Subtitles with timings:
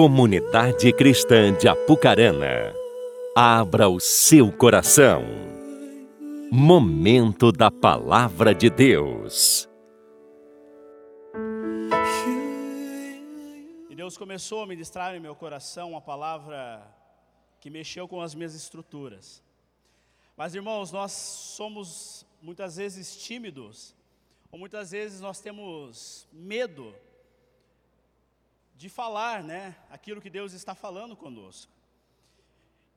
[0.00, 2.72] Comunidade Cristã de Apucarana,
[3.34, 5.24] abra o seu coração.
[6.52, 9.68] Momento da Palavra de Deus.
[13.90, 16.80] E Deus começou a ministrar em meu coração uma palavra
[17.60, 19.42] que mexeu com as minhas estruturas.
[20.36, 23.96] Mas irmãos, nós somos muitas vezes tímidos,
[24.52, 26.94] ou muitas vezes nós temos medo
[28.78, 31.72] de falar, né, aquilo que Deus está falando conosco.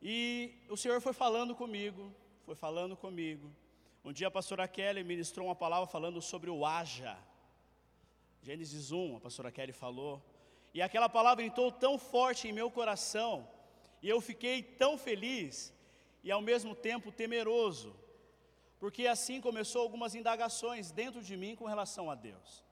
[0.00, 2.14] E o Senhor foi falando comigo,
[2.46, 3.50] foi falando comigo.
[4.04, 7.18] Um dia a pastora Kelly ministrou uma palavra falando sobre o haja.
[8.42, 10.22] Gênesis 1, a pastora Kelly falou.
[10.72, 13.48] E aquela palavra entrou tão forte em meu coração,
[14.00, 15.74] e eu fiquei tão feliz
[16.22, 17.92] e ao mesmo tempo temeroso,
[18.78, 22.64] porque assim começou algumas indagações dentro de mim com relação a Deus.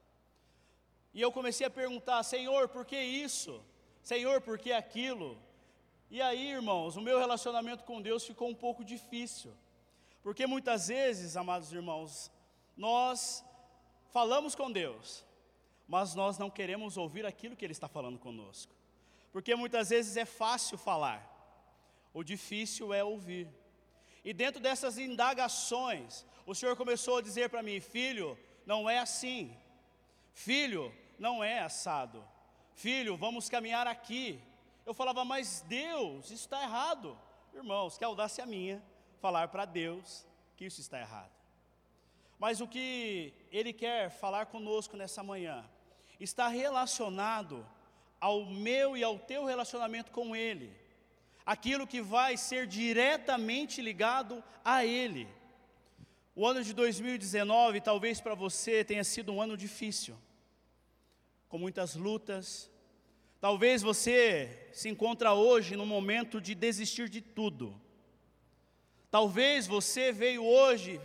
[1.13, 3.63] E eu comecei a perguntar: Senhor, por que isso?
[4.01, 5.37] Senhor, por que aquilo?
[6.09, 9.53] E aí, irmãos, o meu relacionamento com Deus ficou um pouco difícil.
[10.21, 12.31] Porque muitas vezes, amados irmãos,
[12.75, 13.43] nós
[14.11, 15.25] falamos com Deus,
[15.87, 18.73] mas nós não queremos ouvir aquilo que Ele está falando conosco.
[19.31, 21.27] Porque muitas vezes é fácil falar,
[22.13, 23.47] o difícil é ouvir.
[24.23, 29.55] E dentro dessas indagações, o Senhor começou a dizer para mim: Filho, não é assim.
[30.33, 32.27] Filho, não é assado.
[32.73, 34.41] Filho, vamos caminhar aqui.
[34.83, 37.15] Eu falava, mas Deus, isso está errado.
[37.53, 38.81] Irmãos, que audácia minha
[39.19, 40.25] falar para Deus
[40.57, 41.31] que isso está errado.
[42.39, 45.63] Mas o que Ele quer falar conosco nessa manhã
[46.19, 47.63] está relacionado
[48.19, 50.73] ao meu e ao teu relacionamento com Ele,
[51.45, 55.27] aquilo que vai ser diretamente ligado a Ele.
[56.35, 60.17] O ano de 2019 talvez para você tenha sido um ano difícil
[61.51, 62.71] com muitas lutas.
[63.41, 67.79] Talvez você se encontra hoje no momento de desistir de tudo.
[69.11, 71.01] Talvez você veio hoje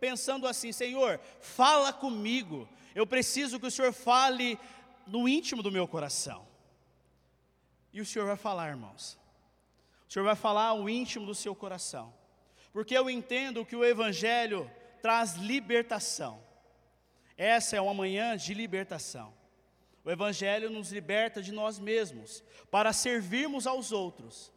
[0.00, 2.66] pensando assim: Senhor, fala comigo.
[2.94, 4.58] Eu preciso que o Senhor fale
[5.06, 6.48] no íntimo do meu coração.
[7.92, 9.18] E o Senhor vai falar, irmãos.
[10.08, 12.12] O Senhor vai falar ao íntimo do seu coração.
[12.72, 14.70] Porque eu entendo que o Evangelho
[15.02, 16.42] traz libertação.
[17.36, 19.39] Essa é uma manhã de libertação.
[20.04, 24.52] O Evangelho nos liberta de nós mesmos, para servirmos aos outros.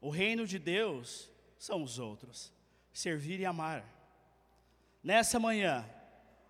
[0.00, 2.52] O reino de Deus são os outros,
[2.92, 3.84] servir e amar.
[5.02, 5.88] Nessa manhã,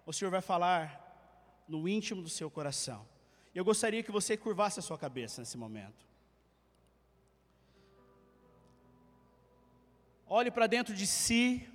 [0.06, 1.02] o Senhor vai falar
[1.68, 3.06] no íntimo do seu coração.
[3.54, 6.06] Eu gostaria que você curvasse a sua cabeça nesse momento.
[10.26, 11.68] Olhe para dentro de si,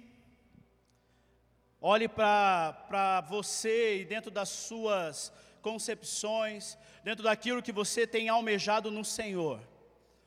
[1.79, 5.31] olhe para você e dentro das suas
[5.61, 9.61] concepções, dentro daquilo que você tem almejado no Senhor.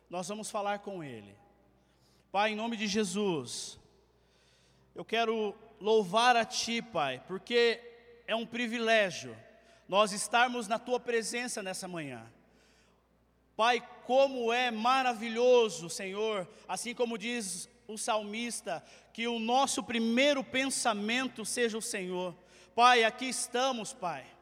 [0.09, 1.37] Nós vamos falar com Ele.
[2.33, 3.79] Pai, em nome de Jesus,
[4.95, 7.81] eu quero louvar a Ti, Pai, porque
[8.27, 9.37] é um privilégio
[9.89, 12.25] nós estarmos na Tua presença nessa manhã.
[13.57, 21.45] Pai, como é maravilhoso, Senhor, assim como diz o salmista, que o nosso primeiro pensamento
[21.45, 22.35] seja o Senhor.
[22.75, 24.34] Pai, aqui estamos, Pai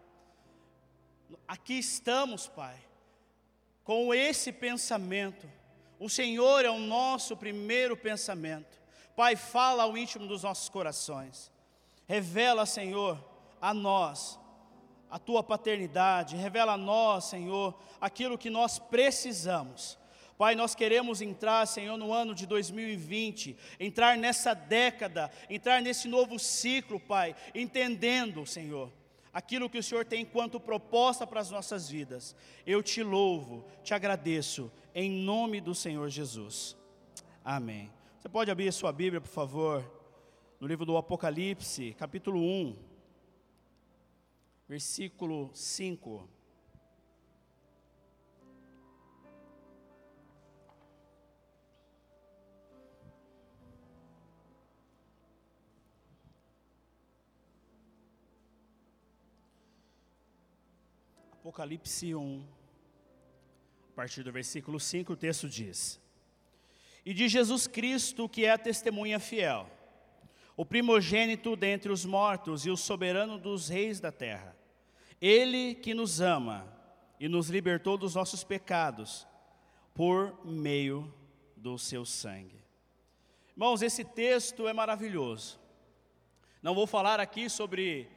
[1.46, 2.76] aqui estamos, Pai,
[3.84, 5.48] com esse pensamento.
[5.98, 8.80] O Senhor é o nosso primeiro pensamento.
[9.14, 11.50] Pai, fala ao íntimo dos nossos corações.
[12.06, 13.22] Revela, Senhor,
[13.60, 14.40] a nós
[15.12, 16.36] a tua paternidade.
[16.36, 19.98] Revela a nós, Senhor, aquilo que nós precisamos.
[20.38, 26.38] Pai, nós queremos entrar, Senhor, no ano de 2020, entrar nessa década, entrar nesse novo
[26.38, 28.90] ciclo, Pai, entendendo, Senhor,
[29.32, 32.36] aquilo que o Senhor tem enquanto proposta para as nossas vidas.
[32.66, 36.76] Eu te louvo, te agradeço, em nome do Senhor Jesus.
[37.44, 37.90] Amém.
[38.20, 39.84] Você pode abrir a sua Bíblia, por favor,
[40.60, 42.76] no livro do Apocalipse, capítulo 1,
[44.68, 46.28] versículo 5.
[61.42, 62.46] Apocalipse 1,
[63.90, 66.00] a partir do versículo 5, o texto diz:
[67.04, 69.68] E de Jesus Cristo, que é a testemunha fiel,
[70.56, 74.56] o primogênito dentre os mortos e o soberano dos reis da terra,
[75.20, 76.64] ele que nos ama
[77.18, 79.26] e nos libertou dos nossos pecados,
[79.92, 81.12] por meio
[81.56, 82.62] do seu sangue.
[83.50, 85.58] Irmãos, esse texto é maravilhoso.
[86.62, 88.08] Não vou falar aqui sobre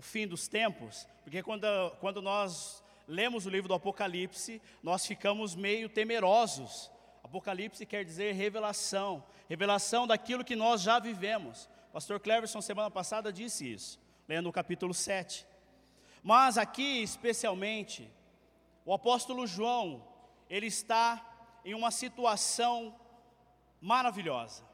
[0.00, 1.66] o fim dos tempos, porque quando,
[2.00, 6.90] quando nós lemos o livro do Apocalipse, nós ficamos meio temerosos.
[7.22, 11.68] Apocalipse quer dizer revelação, revelação daquilo que nós já vivemos.
[11.92, 15.46] Pastor Cleverson, semana passada, disse isso, lendo o capítulo 7.
[16.22, 18.10] Mas aqui, especialmente,
[18.86, 20.02] o apóstolo João,
[20.48, 22.98] ele está em uma situação
[23.82, 24.64] maravilhosa.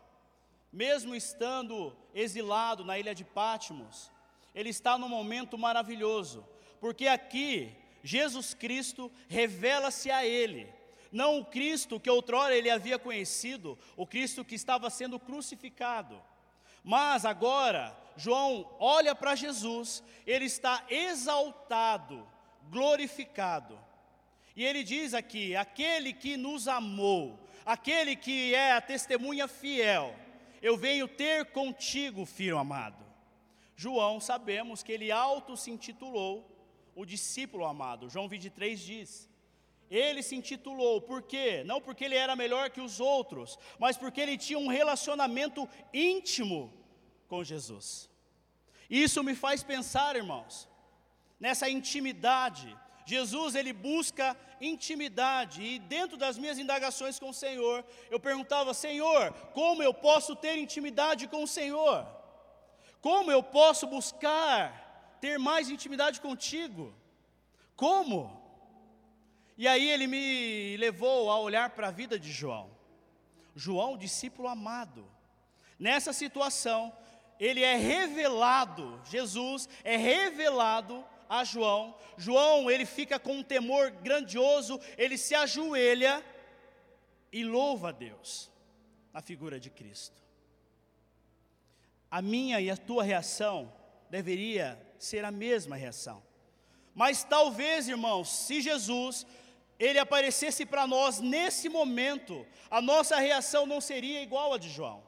[0.72, 4.14] Mesmo estando exilado na ilha de Pátimos,
[4.56, 6.43] ele está num momento maravilhoso,
[6.81, 10.67] porque aqui Jesus Cristo revela-se a ele,
[11.12, 16.23] não o Cristo que outrora ele havia conhecido, o Cristo que estava sendo crucificado.
[16.82, 22.26] Mas agora, João olha para Jesus, ele está exaltado,
[22.70, 23.79] glorificado.
[24.55, 30.14] E ele diz aqui: aquele que nos amou, aquele que é a testemunha fiel,
[30.62, 33.06] eu venho ter contigo, filho amado.
[33.76, 36.34] João, sabemos que ele auto se intitulou
[36.94, 38.08] o discípulo amado.
[38.08, 39.28] João 23 diz:
[39.90, 41.62] ele se intitulou, por quê?
[41.64, 46.73] Não porque ele era melhor que os outros, mas porque ele tinha um relacionamento íntimo
[47.28, 48.11] com Jesus.
[48.88, 50.69] Isso me faz pensar, irmãos,
[51.38, 52.76] nessa intimidade
[53.06, 59.32] Jesus ele busca intimidade e dentro das minhas indagações com o Senhor, eu perguntava: Senhor,
[59.55, 62.05] como eu posso ter intimidade com o Senhor?
[63.06, 66.93] Como eu posso buscar ter mais intimidade contigo?
[67.76, 68.43] Como?
[69.56, 72.69] E aí ele me levou a olhar para a vida de João.
[73.55, 75.06] João, discípulo amado.
[75.79, 76.93] Nessa situação,
[77.38, 81.94] ele é revelado, Jesus é revelado a João.
[82.17, 86.25] João, ele fica com um temor grandioso, ele se ajoelha
[87.31, 88.50] e louva a Deus,
[89.12, 90.25] na figura de Cristo.
[92.17, 93.71] A minha e a tua reação
[94.09, 96.23] deveria ser a mesma reação.
[96.95, 99.27] Mas talvez, irmãos, se Jesus
[99.79, 105.03] ele aparecesse para nós nesse momento, a nossa reação não seria igual a de João,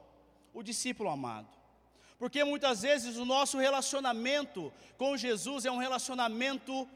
[0.53, 1.49] o discípulo amado.
[2.19, 6.87] Porque muitas vezes o nosso relacionamento com Jesus é um relacionamento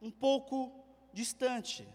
[0.00, 0.72] um pouco
[1.12, 1.88] distante.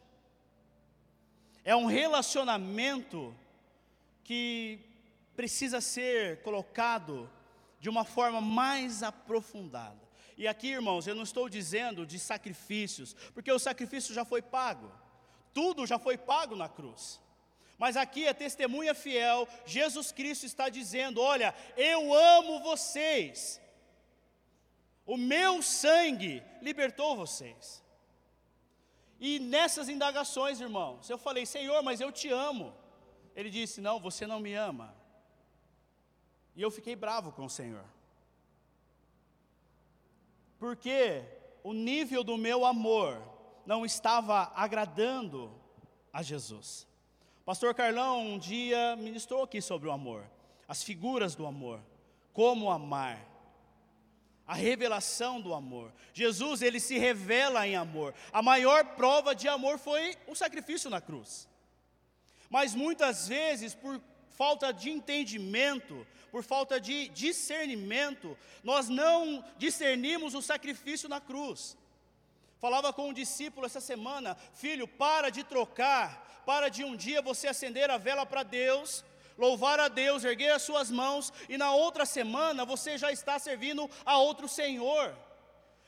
[1.63, 3.33] É um relacionamento
[4.25, 4.77] que
[5.37, 7.29] precisa ser colocado
[7.85, 10.01] de uma forma mais aprofundada.
[10.35, 14.91] E aqui, irmãos, eu não estou dizendo de sacrifícios, porque o sacrifício já foi pago.
[15.53, 17.21] Tudo já foi pago na cruz.
[17.77, 23.61] Mas aqui a testemunha fiel, Jesus Cristo está dizendo: Olha, eu amo vocês,
[25.05, 27.83] o meu sangue libertou vocês.
[29.19, 32.73] E nessas indagações, irmãos, eu falei: Senhor, mas eu te amo.
[33.35, 35.04] Ele disse: Não, você não me ama.
[36.55, 37.83] E eu fiquei bravo com o Senhor,
[40.57, 41.23] porque
[41.63, 43.21] o nível do meu amor
[43.65, 45.51] não estava agradando
[46.13, 46.87] a Jesus.
[47.43, 50.23] Pastor Carlão um dia ministrou aqui sobre o amor,
[50.67, 51.79] as figuras do amor,
[52.33, 53.19] como amar,
[54.47, 55.91] a revelação do amor.
[56.13, 58.13] Jesus, ele se revela em amor.
[58.31, 61.49] A maior prova de amor foi o sacrifício na cruz.
[62.49, 63.99] Mas muitas vezes, por
[64.37, 71.77] falta de entendimento, por falta de discernimento, nós não discernimos o sacrifício na cruz.
[72.59, 77.47] Falava com um discípulo essa semana, filho, para de trocar para de um dia você
[77.47, 79.03] acender a vela para Deus,
[79.37, 83.89] louvar a Deus, erguer as suas mãos, e na outra semana você já está servindo
[84.05, 85.13] a outro Senhor.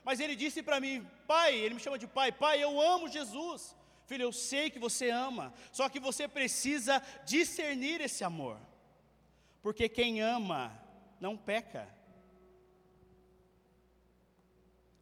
[0.04, 3.76] Mas ele disse para mim, pai, ele me chama de pai, pai, eu amo Jesus.
[4.08, 8.58] Filho, eu sei que você ama, só que você precisa discernir esse amor,
[9.62, 10.72] porque quem ama
[11.20, 11.94] não peca.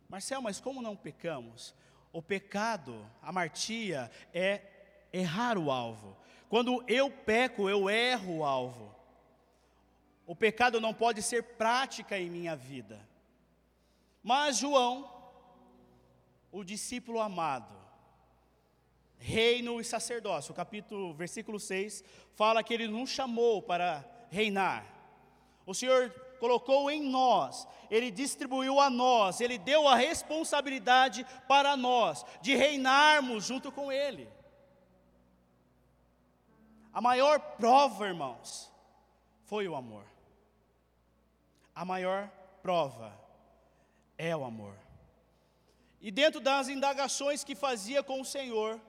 [0.10, 1.76] Marcel, mas como não pecamos?
[2.12, 4.64] O pecado, a martia, é
[5.14, 6.18] errar o alvo.
[6.50, 8.96] Quando eu peco, eu erro o alvo.
[10.26, 13.00] O pecado não pode ser prática em minha vida.
[14.24, 15.14] Mas João,
[16.52, 17.85] o discípulo amado,
[19.18, 22.04] reino e sacerdócio, o capítulo, versículo 6,
[22.34, 24.86] fala que ele nos chamou para reinar.
[25.66, 32.24] O Senhor colocou em nós, Ele distribuiu a nós, Ele deu a responsabilidade para nós
[32.42, 34.30] de reinarmos junto com Ele.
[36.94, 38.72] A maior prova, irmãos,
[39.46, 40.06] foi o amor.
[41.74, 42.30] A maior
[42.62, 43.14] prova
[44.18, 44.76] é o amor.
[46.00, 48.80] E dentro das indagações que fazia com o Senhor,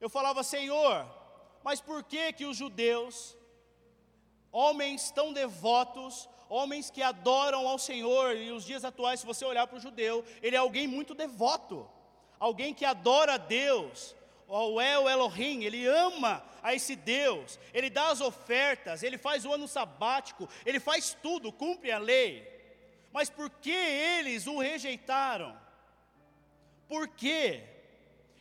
[0.00, 1.06] eu falava, Senhor,
[1.62, 3.36] mas por que que os judeus,
[4.50, 9.66] homens tão devotos, homens que adoram ao Senhor, e os dias atuais, se você olhar
[9.66, 11.88] para o judeu, ele é alguém muito devoto.
[12.38, 14.16] alguém que adora a Deus,
[14.48, 19.52] o El Elohim, ele ama a esse Deus, ele dá as ofertas, ele faz o
[19.52, 22.48] ano sabático, ele faz tudo, cumpre a lei.
[23.12, 25.54] Mas por que eles o rejeitaram?
[26.88, 27.62] Por quê?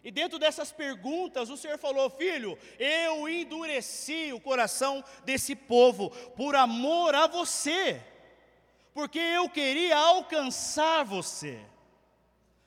[0.03, 6.55] E dentro dessas perguntas, o Senhor falou: Filho, eu endureci o coração desse povo por
[6.55, 8.01] amor a você,
[8.93, 11.59] porque eu queria alcançar você.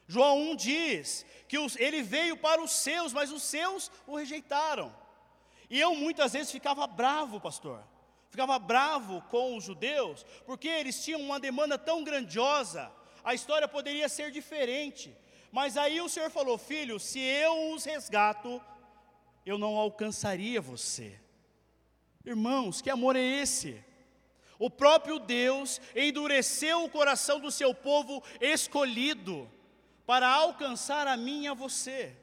[0.07, 4.95] João 1 diz que ele veio para os seus, mas os seus o rejeitaram.
[5.71, 7.83] E eu muitas vezes ficava bravo, pastor,
[8.29, 12.93] ficava bravo com os judeus, porque eles tinham uma demanda tão grandiosa,
[13.25, 15.17] a história poderia ser diferente.
[15.52, 18.61] Mas aí o Senhor falou: Filho, se eu os resgato,
[19.44, 21.21] eu não alcançaria você.
[22.25, 23.85] Irmãos, que amor é esse?
[24.59, 29.50] O próprio Deus endureceu o coração do seu povo escolhido
[30.06, 32.16] para alcançar a mim e a você.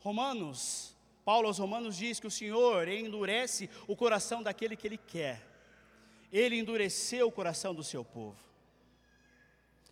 [0.00, 5.46] Romanos, Paulo aos Romanos diz que o Senhor endurece o coração daquele que Ele quer.
[6.32, 8.51] Ele endureceu o coração do seu povo.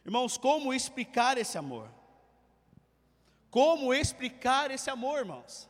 [0.05, 1.91] Irmãos, como explicar esse amor?
[3.51, 5.69] Como explicar esse amor, irmãos?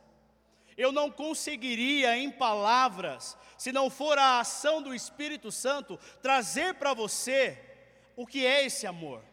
[0.77, 6.93] Eu não conseguiria em palavras, se não for a ação do Espírito Santo, trazer para
[6.93, 7.59] você
[8.15, 9.23] o que é esse amor.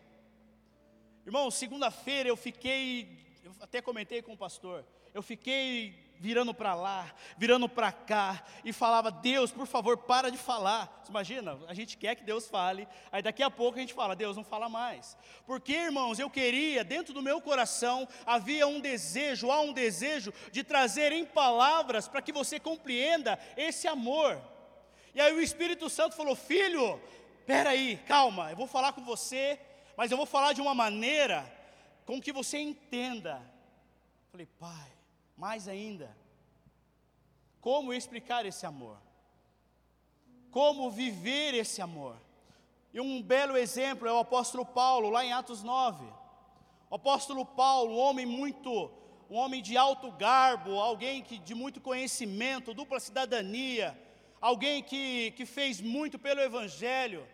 [1.25, 7.13] Irmão, segunda-feira eu fiquei, eu até comentei com o pastor, eu fiquei virando para lá,
[7.37, 11.01] virando para cá, e falava: Deus, por favor, para de falar.
[11.03, 14.17] Você imagina, a gente quer que Deus fale, aí daqui a pouco a gente fala:
[14.17, 15.17] Deus, não fala mais.
[15.47, 20.63] Porque, irmãos, eu queria, dentro do meu coração, havia um desejo, há um desejo de
[20.63, 24.41] trazer em palavras para que você compreenda esse amor.
[25.15, 27.01] E aí o Espírito Santo falou: Filho,
[27.47, 29.59] peraí, calma, eu vou falar com você,
[29.97, 31.51] mas eu vou falar de uma maneira
[32.05, 33.41] com que você entenda.
[34.31, 34.98] Falei, pai
[35.39, 36.15] mais ainda,
[37.61, 38.99] como explicar esse amor?
[40.51, 42.17] Como viver esse amor?
[42.93, 46.05] E um belo exemplo é o apóstolo Paulo, lá em Atos 9.
[46.91, 48.91] O apóstolo Paulo, um homem muito,
[49.31, 53.97] um homem de alto garbo, alguém que, de muito conhecimento, dupla cidadania,
[54.41, 57.25] alguém que, que fez muito pelo Evangelho,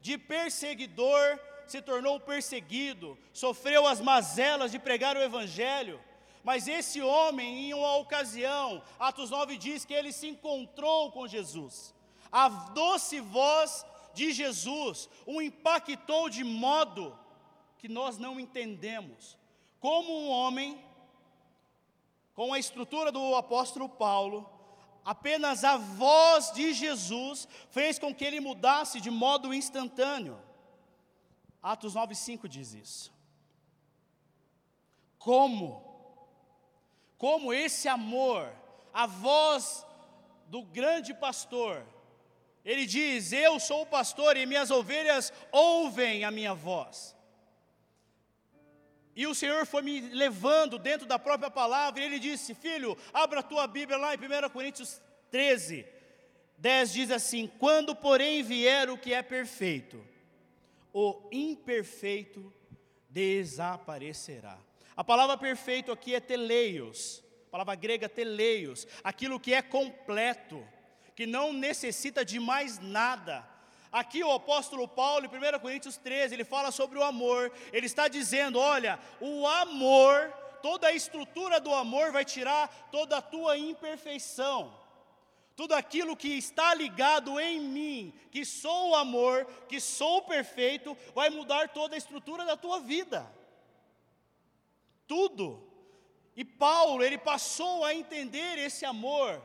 [0.00, 5.98] de perseguidor se tornou perseguido, sofreu as mazelas de pregar o Evangelho
[6.42, 11.94] mas esse homem, em uma ocasião, Atos 9 diz que ele se encontrou com Jesus.
[12.30, 17.16] A doce voz de Jesus o impactou de modo
[17.78, 19.38] que nós não entendemos.
[19.78, 20.82] Como um homem,
[22.34, 24.48] com a estrutura do apóstolo Paulo,
[25.04, 30.40] apenas a voz de Jesus fez com que ele mudasse de modo instantâneo.
[31.62, 33.12] Atos 9,5 diz isso.
[35.18, 35.91] Como?
[37.22, 38.52] Como esse amor,
[38.92, 39.86] a voz
[40.48, 41.86] do grande pastor,
[42.64, 47.16] ele diz: Eu sou o pastor e minhas ovelhas ouvem a minha voz.
[49.14, 53.38] E o Senhor foi me levando dentro da própria palavra, e ele disse: Filho, abra
[53.38, 55.00] a tua Bíblia lá em 1 Coríntios
[55.30, 55.86] 13,
[56.58, 60.04] 10 diz assim: Quando, porém, vier o que é perfeito,
[60.92, 62.52] o imperfeito
[63.08, 64.58] desaparecerá.
[65.02, 70.64] A palavra perfeito aqui é teleios, a palavra grega teleios, aquilo que é completo,
[71.16, 73.44] que não necessita de mais nada.
[73.90, 78.06] Aqui o apóstolo Paulo, em 1 Coríntios 13, ele fala sobre o amor, ele está
[78.06, 80.32] dizendo: olha, o amor,
[80.62, 84.72] toda a estrutura do amor vai tirar toda a tua imperfeição.
[85.56, 91.28] Tudo aquilo que está ligado em mim, que sou o amor, que sou perfeito, vai
[91.28, 93.41] mudar toda a estrutura da tua vida
[95.12, 95.62] tudo.
[96.34, 99.42] E Paulo, ele passou a entender esse amor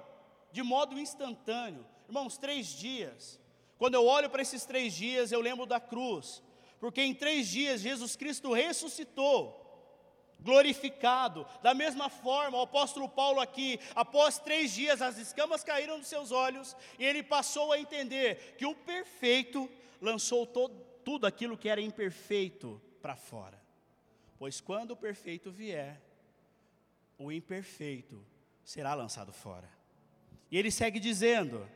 [0.50, 1.86] de modo instantâneo.
[2.08, 3.38] Irmãos, três dias.
[3.78, 6.42] Quando eu olho para esses três dias, eu lembro da cruz,
[6.80, 9.42] porque em três dias Jesus Cristo ressuscitou,
[10.40, 11.46] glorificado.
[11.62, 16.32] Da mesma forma, o apóstolo Paulo aqui, após três dias, as escamas caíram dos seus
[16.32, 19.70] olhos e ele passou a entender que o perfeito
[20.00, 23.67] lançou todo, tudo aquilo que era imperfeito para fora.
[24.38, 26.02] Pois quando o perfeito vier,
[27.18, 28.24] o imperfeito
[28.64, 29.70] será lançado fora.
[30.52, 31.68] E ele segue dizendo: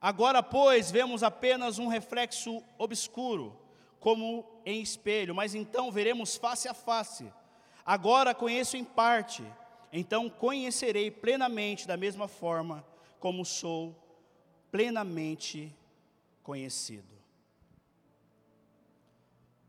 [0.00, 3.58] Agora, pois, vemos apenas um reflexo obscuro,
[3.98, 7.32] como em espelho, mas então veremos face a face.
[7.84, 9.42] Agora conheço em parte,
[9.92, 12.84] então conhecerei plenamente da mesma forma
[13.18, 13.94] como sou
[14.70, 15.74] plenamente
[16.42, 17.13] conhecido.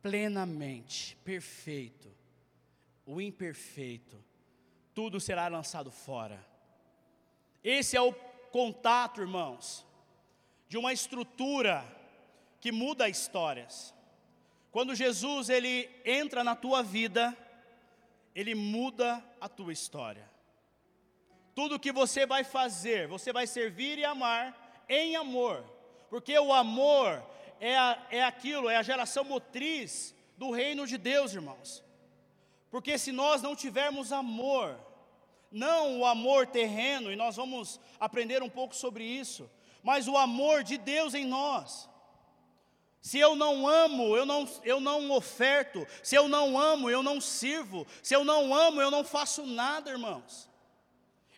[0.06, 2.16] Plenamente perfeito,
[3.08, 4.24] o imperfeito,
[4.94, 6.46] tudo será lançado fora.
[7.64, 8.14] Esse é o
[8.52, 9.84] contato, irmãos,
[10.70, 11.84] de uma estrutura
[12.62, 13.96] que muda histórias.
[14.72, 17.36] Quando Jesus ele entra na tua vida,
[18.36, 20.30] ele muda a tua história.
[21.56, 25.66] Tudo que você vai fazer, você vai servir e amar em amor,
[26.12, 27.26] porque o amor
[27.60, 31.84] é, a, é aquilo, é a geração motriz do reino de Deus, irmãos.
[32.70, 34.78] Porque se nós não tivermos amor,
[35.52, 39.50] não o amor terreno, e nós vamos aprender um pouco sobre isso,
[39.82, 41.90] mas o amor de Deus em nós.
[43.02, 47.22] Se eu não amo, eu não, eu não oferto, se eu não amo, eu não
[47.22, 50.50] sirvo, se eu não amo, eu não faço nada, irmãos.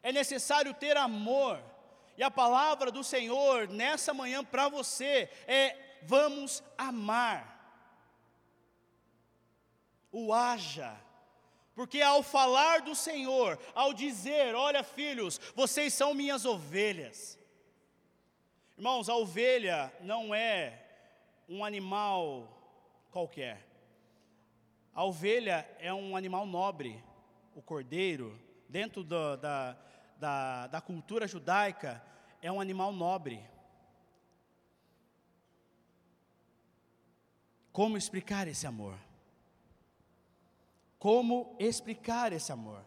[0.01, 1.61] É necessário ter amor,
[2.17, 7.55] e a palavra do Senhor nessa manhã para você é: vamos amar.
[10.11, 10.97] O haja,
[11.75, 17.37] porque ao falar do Senhor, ao dizer: Olha, filhos, vocês são minhas ovelhas.
[18.77, 20.85] Irmãos, a ovelha não é
[21.47, 22.47] um animal
[23.11, 23.65] qualquer.
[24.93, 27.03] A ovelha é um animal nobre,
[27.55, 29.77] o cordeiro, dentro do, da,
[30.17, 32.03] da, da cultura judaica,
[32.41, 33.43] é um animal nobre.
[37.77, 38.97] Como explicar esse amor?
[40.97, 42.83] Como explicar esse amor?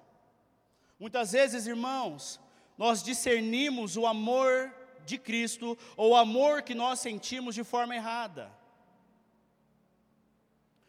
[0.99, 2.41] Muitas vezes, irmãos,
[2.77, 4.75] nós discernimos o amor
[5.07, 8.51] de Cristo ou o amor que nós sentimos de forma errada.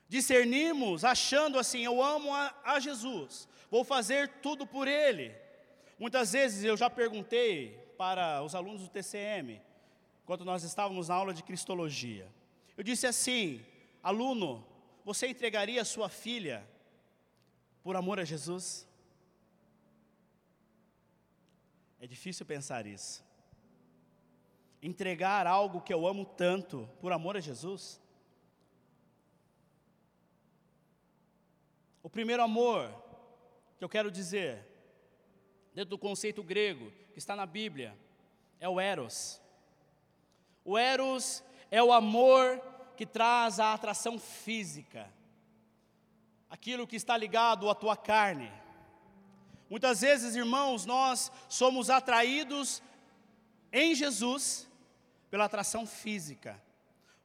[0.09, 5.31] Discernimos achando assim: eu amo a, a Jesus, vou fazer tudo por Ele.
[5.99, 9.61] Muitas vezes eu já perguntei para os alunos do TCM,
[10.23, 12.27] enquanto nós estávamos na aula de Cristologia.
[12.75, 13.63] Eu disse assim:
[14.01, 14.65] aluno,
[15.03, 16.67] você entregaria sua filha
[17.83, 18.87] por amor a Jesus?
[21.99, 23.23] É difícil pensar isso.
[24.81, 28.01] Entregar algo que eu amo tanto por amor a Jesus?
[32.01, 32.89] O primeiro amor
[33.77, 34.67] que eu quero dizer,
[35.73, 37.95] dentro do conceito grego que está na Bíblia,
[38.59, 39.41] é o Eros.
[40.65, 42.59] O Eros é o amor
[42.95, 45.09] que traz a atração física
[46.51, 48.51] aquilo que está ligado à tua carne.
[49.69, 52.83] Muitas vezes, irmãos, nós somos atraídos
[53.71, 54.67] em Jesus
[55.29, 56.61] pela atração física,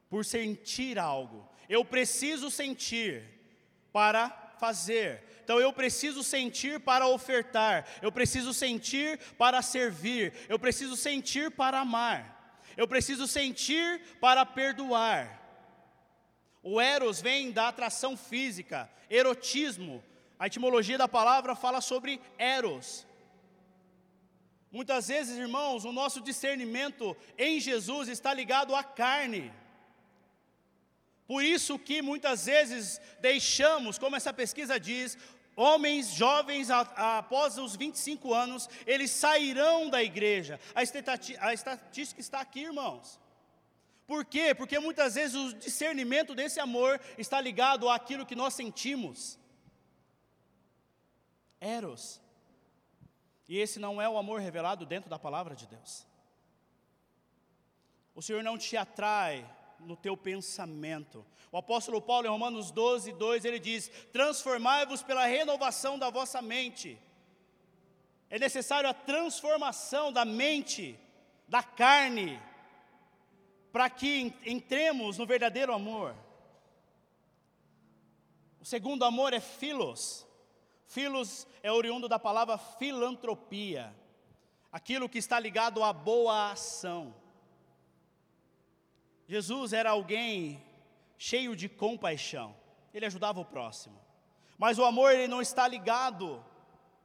[0.09, 1.45] por sentir algo.
[1.67, 3.21] Eu preciso sentir
[3.91, 5.21] para fazer.
[5.43, 11.81] Então eu preciso sentir para ofertar, eu preciso sentir para servir, eu preciso sentir para
[11.81, 15.46] amar, eu preciso sentir para perdoar.
[16.69, 20.03] O eros vem da atração física, erotismo.
[20.37, 23.07] A etimologia da palavra fala sobre eros.
[24.69, 29.49] Muitas vezes, irmãos, o nosso discernimento em Jesus está ligado à carne.
[31.25, 35.17] Por isso que muitas vezes deixamos, como essa pesquisa diz,
[35.55, 40.59] homens jovens após os 25 anos, eles sairão da igreja.
[40.75, 40.83] A
[41.53, 43.17] estatística está aqui, irmãos.
[44.07, 44.55] Por quê?
[44.55, 49.37] Porque muitas vezes o discernimento desse amor está ligado àquilo que nós sentimos.
[51.59, 52.21] Eros.
[53.49, 56.07] E esse não é o amor revelado dentro da palavra de Deus.
[58.15, 59.45] O Senhor não te atrai
[59.79, 61.25] no teu pensamento.
[61.51, 66.97] O apóstolo Paulo, em Romanos 12, 2, ele diz: Transformai-vos pela renovação da vossa mente.
[68.29, 70.99] É necessário a transformação da mente,
[71.47, 72.41] da carne,
[73.71, 76.15] para que entremos no verdadeiro amor.
[78.59, 80.25] O segundo amor é filos.
[80.87, 83.93] Filos é oriundo da palavra filantropia,
[84.71, 87.13] aquilo que está ligado à boa ação.
[89.27, 90.63] Jesus era alguém
[91.17, 92.55] cheio de compaixão,
[92.93, 93.99] ele ajudava o próximo.
[94.57, 96.43] Mas o amor ele não está ligado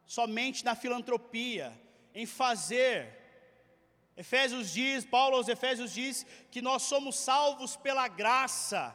[0.06, 1.72] somente na filantropia,
[2.14, 3.21] em fazer
[4.16, 8.94] Efésios diz, Paulo aos Efésios diz que nós somos salvos pela graça.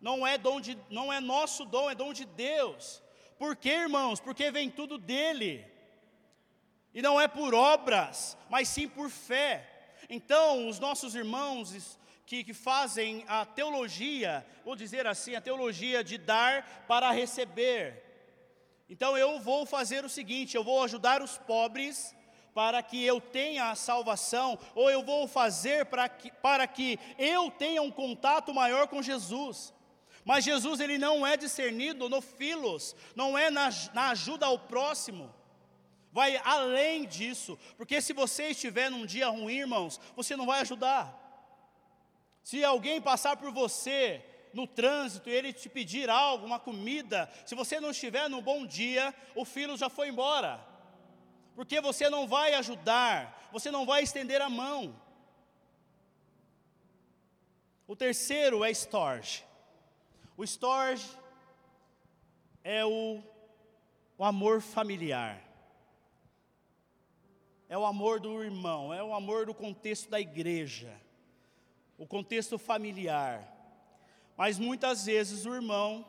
[0.00, 3.02] Não é dom de, não é nosso dom, é dom de Deus.
[3.38, 4.20] Por quê, irmãos?
[4.20, 5.66] Porque vem tudo dele.
[6.94, 9.68] E não é por obras, mas sim por fé.
[10.08, 11.98] Então, os nossos irmãos
[12.28, 18.04] que, que fazem a teologia, vou dizer assim, a teologia de dar para receber.
[18.88, 22.14] Então eu vou fazer o seguinte: eu vou ajudar os pobres
[22.58, 27.52] para que eu tenha a salvação, ou eu vou fazer para que, para que eu
[27.52, 29.72] tenha um contato maior com Jesus.
[30.24, 35.32] Mas Jesus ele não é discernido no filos, não é na, na ajuda ao próximo.
[36.10, 41.14] Vai além disso, porque se você estiver num dia ruim, irmãos, você não vai ajudar.
[42.42, 44.20] Se alguém passar por você
[44.52, 48.66] no trânsito e ele te pedir algo, uma comida, se você não estiver num bom
[48.66, 50.76] dia, o filho já foi embora.
[51.58, 54.94] Porque você não vai ajudar, você não vai estender a mão.
[57.84, 59.44] O terceiro é storge.
[60.36, 61.04] O storge
[62.62, 63.20] é o,
[64.16, 65.42] o amor familiar.
[67.68, 70.96] É o amor do irmão, é o amor do contexto da igreja,
[71.98, 73.52] o contexto familiar.
[74.36, 76.06] Mas muitas vezes o irmão,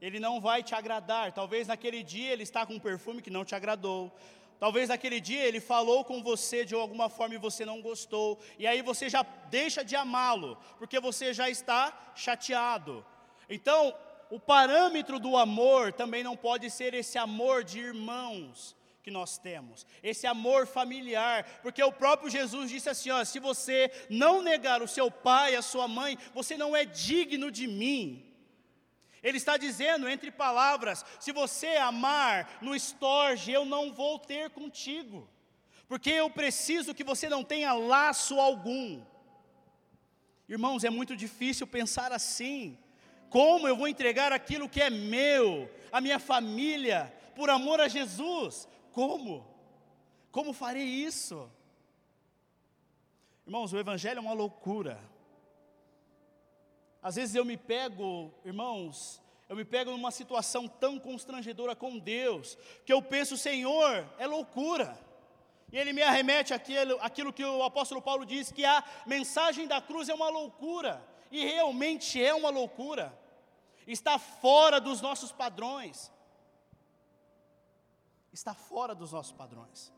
[0.00, 1.32] ele não vai te agradar.
[1.32, 4.12] Talvez naquele dia ele está com um perfume que não te agradou.
[4.58, 8.66] Talvez naquele dia ele falou com você de alguma forma e você não gostou, e
[8.66, 13.06] aí você já deixa de amá-lo, porque você já está chateado.
[13.48, 13.94] Então,
[14.30, 19.86] o parâmetro do amor também não pode ser esse amor de irmãos que nós temos,
[20.02, 24.88] esse amor familiar, porque o próprio Jesus disse assim: ó, se você não negar o
[24.88, 28.27] seu pai, a sua mãe, você não é digno de mim.
[29.22, 35.28] Ele está dizendo, entre palavras: se você amar no estorge, eu não vou ter contigo,
[35.86, 39.02] porque eu preciso que você não tenha laço algum.
[40.48, 42.78] Irmãos, é muito difícil pensar assim.
[43.28, 48.66] Como eu vou entregar aquilo que é meu, a minha família, por amor a Jesus?
[48.92, 49.46] Como?
[50.30, 51.50] Como farei isso?
[53.46, 54.98] Irmãos, o Evangelho é uma loucura.
[57.02, 62.58] Às vezes eu me pego, irmãos, eu me pego numa situação tão constrangedora com Deus,
[62.84, 64.98] que eu penso, Senhor, é loucura.
[65.72, 69.80] E ele me arremete aquilo, aquilo que o apóstolo Paulo diz, que a mensagem da
[69.80, 73.16] cruz é uma loucura, e realmente é uma loucura,
[73.86, 76.10] está fora dos nossos padrões,
[78.32, 79.92] está fora dos nossos padrões.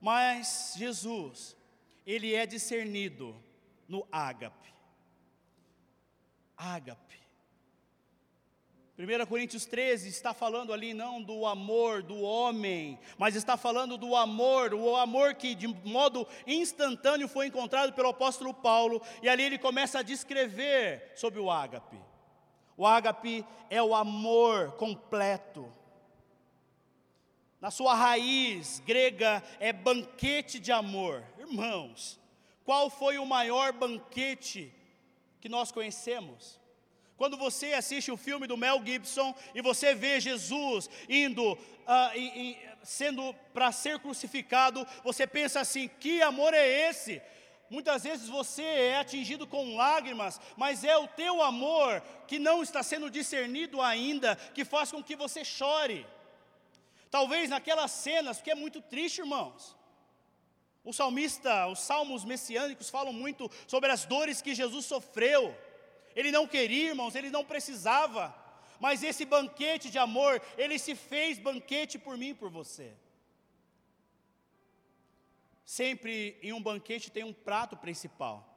[0.00, 1.56] Mas Jesus,
[2.04, 3.40] ele é discernido
[3.86, 4.71] no ágape
[6.62, 7.20] ágape.
[8.98, 14.14] 1 Coríntios 13 está falando ali não do amor do homem, mas está falando do
[14.14, 19.58] amor, o amor que de modo instantâneo foi encontrado pelo apóstolo Paulo, e ali ele
[19.58, 21.98] começa a descrever sobre o ágape.
[22.76, 25.72] O ágape é o amor completo.
[27.60, 31.24] Na sua raiz grega é banquete de amor.
[31.38, 32.20] Irmãos,
[32.64, 34.72] qual foi o maior banquete
[35.42, 36.60] que nós conhecemos.
[37.16, 41.58] Quando você assiste o filme do Mel Gibson e você vê Jesus indo, uh,
[42.16, 47.20] e, e, sendo para ser crucificado, você pensa assim: que amor é esse?
[47.68, 52.82] Muitas vezes você é atingido com lágrimas, mas é o teu amor que não está
[52.82, 56.06] sendo discernido ainda que faz com que você chore.
[57.10, 59.76] Talvez naquelas cenas, porque é muito triste, irmãos.
[60.84, 65.56] O salmista, os salmos messiânicos falam muito sobre as dores que Jesus sofreu.
[66.14, 68.34] Ele não queria, irmãos, ele não precisava.
[68.80, 72.92] Mas esse banquete de amor, ele se fez banquete por mim e por você.
[75.64, 78.48] Sempre em um banquete tem um prato principal.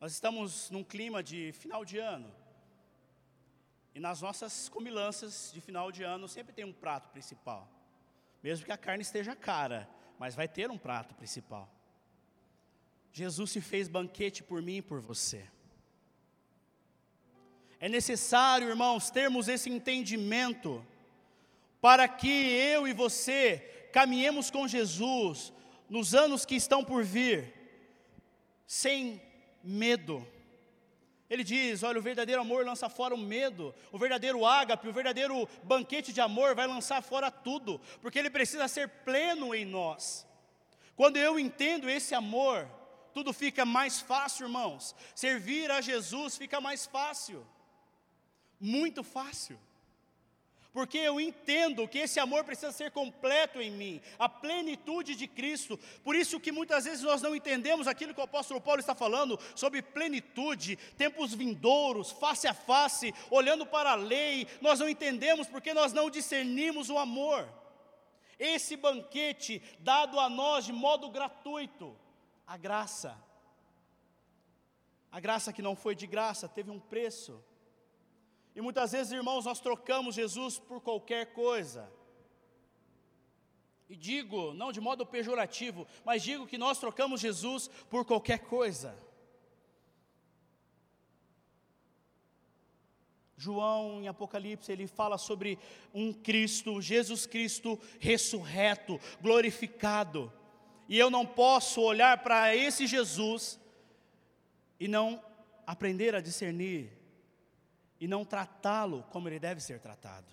[0.00, 2.34] Nós estamos num clima de final de ano.
[3.94, 7.68] E nas nossas comilanças de final de ano sempre tem um prato principal.
[8.42, 9.88] Mesmo que a carne esteja cara,
[10.20, 11.66] mas vai ter um prato principal.
[13.10, 15.42] Jesus se fez banquete por mim e por você.
[17.80, 20.86] É necessário, irmãos, termos esse entendimento
[21.80, 25.54] para que eu e você caminhemos com Jesus
[25.88, 27.54] nos anos que estão por vir,
[28.66, 29.22] sem
[29.64, 30.24] medo
[31.30, 35.48] ele diz: olha, o verdadeiro amor lança fora o medo, o verdadeiro ágape, o verdadeiro
[35.62, 40.26] banquete de amor vai lançar fora tudo, porque ele precisa ser pleno em nós.
[40.96, 42.68] Quando eu entendo esse amor,
[43.14, 44.94] tudo fica mais fácil, irmãos.
[45.14, 47.46] Servir a Jesus fica mais fácil,
[48.58, 49.58] muito fácil
[50.72, 55.78] porque eu entendo que esse amor precisa ser completo em mim, a plenitude de Cristo.
[56.04, 59.38] Por isso que muitas vezes nós não entendemos aquilo que o apóstolo Paulo está falando
[59.54, 65.74] sobre plenitude, tempos vindouros, face a face, olhando para a lei, nós não entendemos porque
[65.74, 67.48] nós não discernimos o amor.
[68.38, 71.96] Esse banquete dado a nós de modo gratuito,
[72.46, 73.18] a graça.
[75.12, 77.44] A graça que não foi de graça, teve um preço.
[78.54, 81.90] E muitas vezes, irmãos, nós trocamos Jesus por qualquer coisa.
[83.88, 88.96] E digo, não de modo pejorativo, mas digo que nós trocamos Jesus por qualquer coisa.
[93.36, 95.58] João, em Apocalipse, ele fala sobre
[95.94, 100.30] um Cristo, Jesus Cristo ressurreto, glorificado.
[100.88, 103.58] E eu não posso olhar para esse Jesus
[104.78, 105.24] e não
[105.66, 106.99] aprender a discernir
[108.00, 110.26] e não tratá-lo como ele deve ser tratado.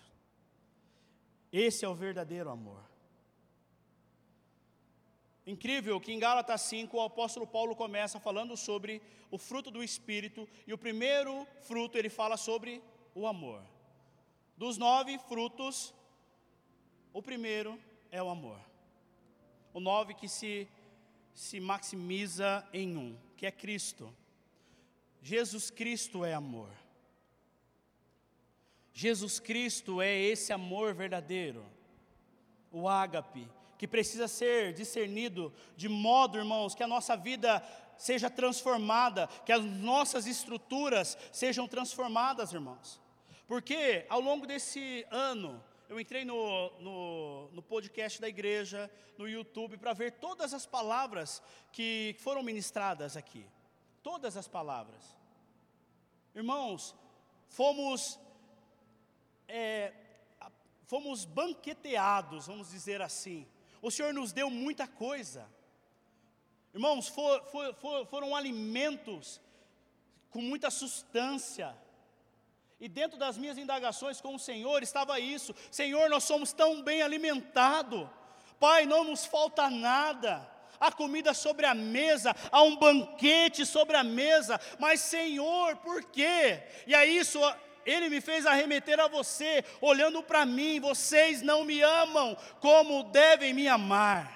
[1.52, 2.82] Esse é o verdadeiro amor.
[5.46, 10.48] Incrível que em Gálatas 5 o apóstolo Paulo começa falando sobre o fruto do Espírito,
[10.66, 12.82] e o primeiro fruto ele fala sobre
[13.14, 13.62] o amor.
[14.58, 15.94] Dos nove frutos,
[17.14, 17.80] o primeiro
[18.12, 18.60] é o amor.
[19.74, 20.68] O nove que se,
[21.34, 24.14] se maximiza em um, que é Cristo.
[25.22, 26.72] Jesus Cristo é amor.
[28.98, 31.64] Jesus Cristo é esse amor verdadeiro,
[32.72, 37.64] o ágape, que precisa ser discernido de modo, irmãos, que a nossa vida
[37.96, 43.00] seja transformada, que as nossas estruturas sejam transformadas, irmãos.
[43.48, 49.78] Porque ao longo desse ano, eu entrei no, no, no podcast da igreja, no YouTube,
[49.78, 51.40] para ver todas as palavras
[51.72, 53.46] que foram ministradas aqui.
[54.02, 55.16] Todas as palavras.
[56.34, 56.96] Irmãos,
[57.48, 58.20] fomos,
[59.48, 59.94] é,
[60.86, 63.48] fomos banqueteados, vamos dizer assim,
[63.82, 65.48] o Senhor nos deu muita coisa.
[66.74, 69.42] Irmãos, for, for, for, foram alimentos
[70.30, 71.76] com muita substância.
[72.80, 77.02] E dentro das minhas indagações com o Senhor estava isso: Senhor, nós somos tão bem
[77.02, 78.08] alimentados,
[78.60, 80.48] Pai, não nos falta nada.
[80.80, 86.64] Há comida sobre a mesa, há um banquete sobre a mesa, mas Senhor, por quê?
[86.86, 87.40] E aí isso
[87.88, 93.54] ele me fez arremeter a você, olhando para mim, vocês não me amam como devem
[93.54, 94.36] me amar.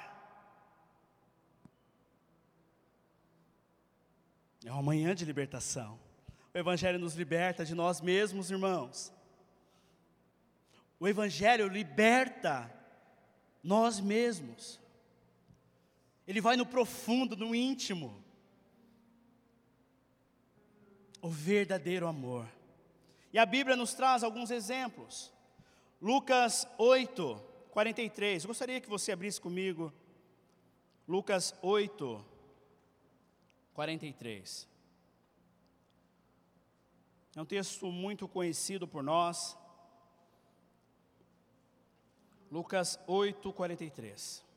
[4.63, 5.99] É uma manhã de libertação.
[6.53, 9.11] O Evangelho nos liberta de nós mesmos, irmãos.
[10.97, 12.71] O Evangelho liberta
[13.61, 14.79] nós mesmos.
[16.25, 18.23] Ele vai no profundo, no íntimo.
[21.21, 22.47] O verdadeiro amor.
[23.33, 25.31] E a Bíblia nos traz alguns exemplos.
[26.01, 27.41] Lucas 8,
[27.71, 28.45] 43.
[28.45, 29.93] Gostaria que você abrisse comigo.
[31.07, 32.25] Lucas 8,
[33.73, 34.67] 43.
[37.35, 39.57] É um texto muito conhecido por nós.
[42.51, 44.50] Lucas 8, 43.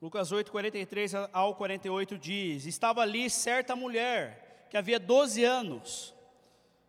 [0.00, 6.14] Lucas 8, 43 ao 48 diz: Estava ali certa mulher que havia 12 anos,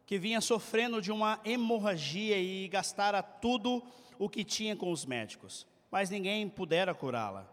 [0.06, 3.84] que vinha sofrendo de uma hemorragia e gastara tudo
[4.18, 7.52] o que tinha com os médicos, mas ninguém pudera curá-la.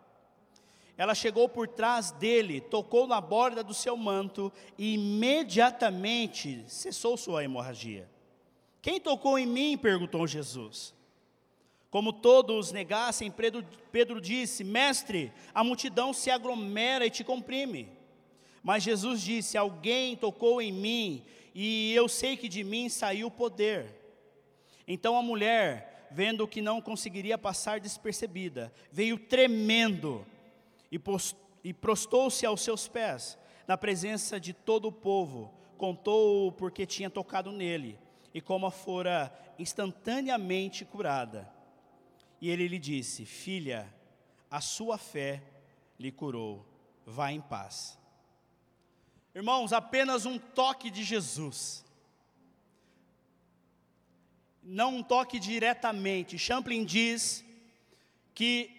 [0.97, 7.43] Ela chegou por trás dele, tocou na borda do seu manto e imediatamente cessou sua
[7.43, 8.09] hemorragia.
[8.83, 9.77] Quem tocou em mim?
[9.77, 10.95] perguntou Jesus.
[11.91, 17.89] Como todos negassem, Pedro, Pedro disse: Mestre, a multidão se aglomera e te comprime.
[18.63, 21.25] Mas Jesus disse: Alguém tocou em mim,
[21.55, 23.97] e eu sei que de mim saiu poder.
[24.87, 30.27] Então a mulher, vendo que não conseguiria passar despercebida, veio tremendo
[30.93, 31.01] e,
[31.65, 37.51] e prostou-se aos seus pés, na presença de todo o povo, contou porque tinha tocado
[37.51, 37.99] nele
[38.35, 41.58] e como fora instantaneamente curada.
[42.41, 43.93] E ele lhe disse: Filha,
[44.51, 45.43] a sua fé
[45.99, 46.65] lhe curou,
[47.05, 47.99] vá em paz.
[49.35, 51.85] Irmãos, apenas um toque de Jesus,
[54.63, 56.39] não um toque diretamente.
[56.39, 57.45] Champlin diz
[58.35, 58.71] que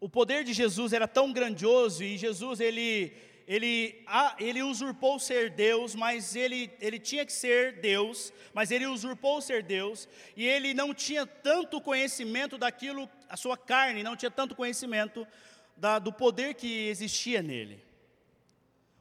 [0.00, 3.12] o poder de Jesus era tão grandioso e Jesus ele
[3.52, 4.02] ele,
[4.38, 9.62] ele usurpou ser Deus, mas ele, ele tinha que ser Deus, mas ele usurpou ser
[9.62, 15.26] Deus, e ele não tinha tanto conhecimento daquilo, a sua carne não tinha tanto conhecimento
[15.76, 17.84] da, do poder que existia nele.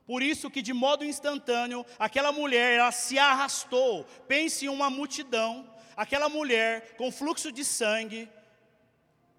[0.05, 5.65] Por isso que de modo instantâneo, aquela mulher, ela se arrastou, pense em uma multidão,
[5.95, 8.27] aquela mulher com fluxo de sangue,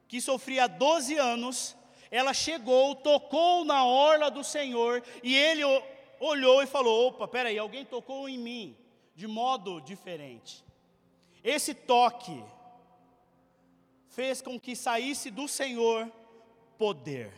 [0.08, 1.76] que sofria 12 anos,
[2.12, 5.62] ela chegou, tocou na orla do Senhor, e ele
[6.20, 8.76] olhou e falou: opa, peraí, alguém tocou em mim,
[9.16, 10.62] de modo diferente.
[11.42, 12.44] Esse toque
[14.08, 16.12] fez com que saísse do Senhor
[16.76, 17.32] poder.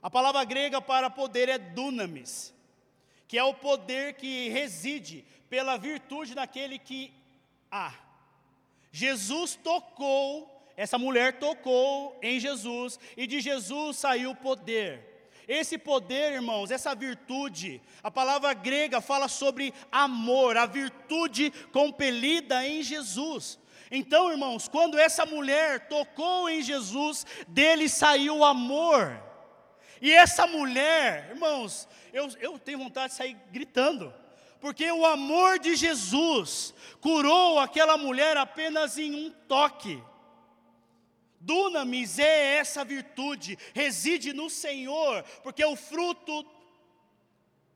[0.00, 2.54] A palavra grega para poder é dunamis,
[3.26, 7.12] que é o poder que reside pela virtude daquele que
[7.68, 7.92] há.
[8.92, 15.32] Jesus tocou, essa mulher tocou em Jesus, e de Jesus saiu poder.
[15.48, 22.80] Esse poder, irmãos, essa virtude, a palavra grega fala sobre amor, a virtude compelida em
[22.80, 23.58] Jesus.
[23.90, 29.20] Então, irmãos, quando essa mulher tocou em Jesus, dele saiu o amor.
[30.00, 34.14] E essa mulher, irmãos, eu, eu tenho vontade de sair gritando,
[34.60, 40.00] porque o amor de Jesus curou aquela mulher apenas em um toque.
[41.40, 46.44] Dunamis é essa virtude, reside no Senhor, porque o fruto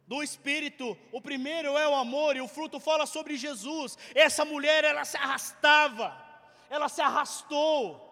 [0.07, 3.97] do Espírito, o primeiro é o amor, e o fruto fala sobre Jesus.
[4.15, 6.15] Essa mulher, ela se arrastava,
[6.69, 8.09] ela se arrastou,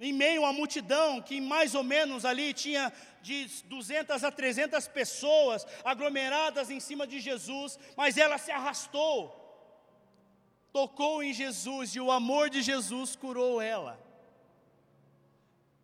[0.00, 5.66] em meio à multidão, que mais ou menos ali tinha de 200 a 300 pessoas
[5.84, 9.36] aglomeradas em cima de Jesus, mas ela se arrastou,
[10.72, 14.09] tocou em Jesus, e o amor de Jesus curou ela.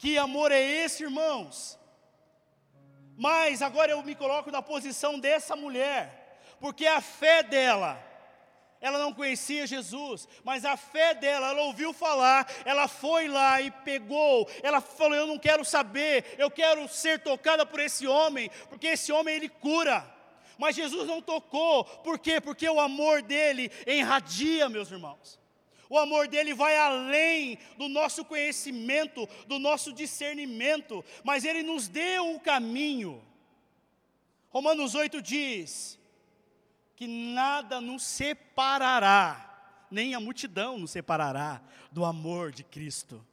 [0.07, 1.77] Que amor é esse, irmãos?
[3.17, 8.01] Mas agora eu me coloco na posição dessa mulher, porque a fé dela,
[8.81, 13.73] ela não conhecia Jesus, mas a fé dela, ela ouviu falar, ela foi lá e
[13.73, 18.87] pegou, ela falou: Eu não quero saber, eu quero ser tocada por esse homem, porque
[18.87, 20.07] esse homem ele cura.
[20.57, 22.41] Mas Jesus não tocou, por quê?
[22.41, 25.46] Porque o amor dele irradia, meus irmãos.
[25.89, 32.35] O amor dele vai além do nosso conhecimento, do nosso discernimento, mas ele nos deu
[32.35, 33.23] o caminho.
[34.49, 35.99] Romanos 8 diz
[36.97, 43.25] que nada nos separará, nem a multidão nos separará do amor de Cristo.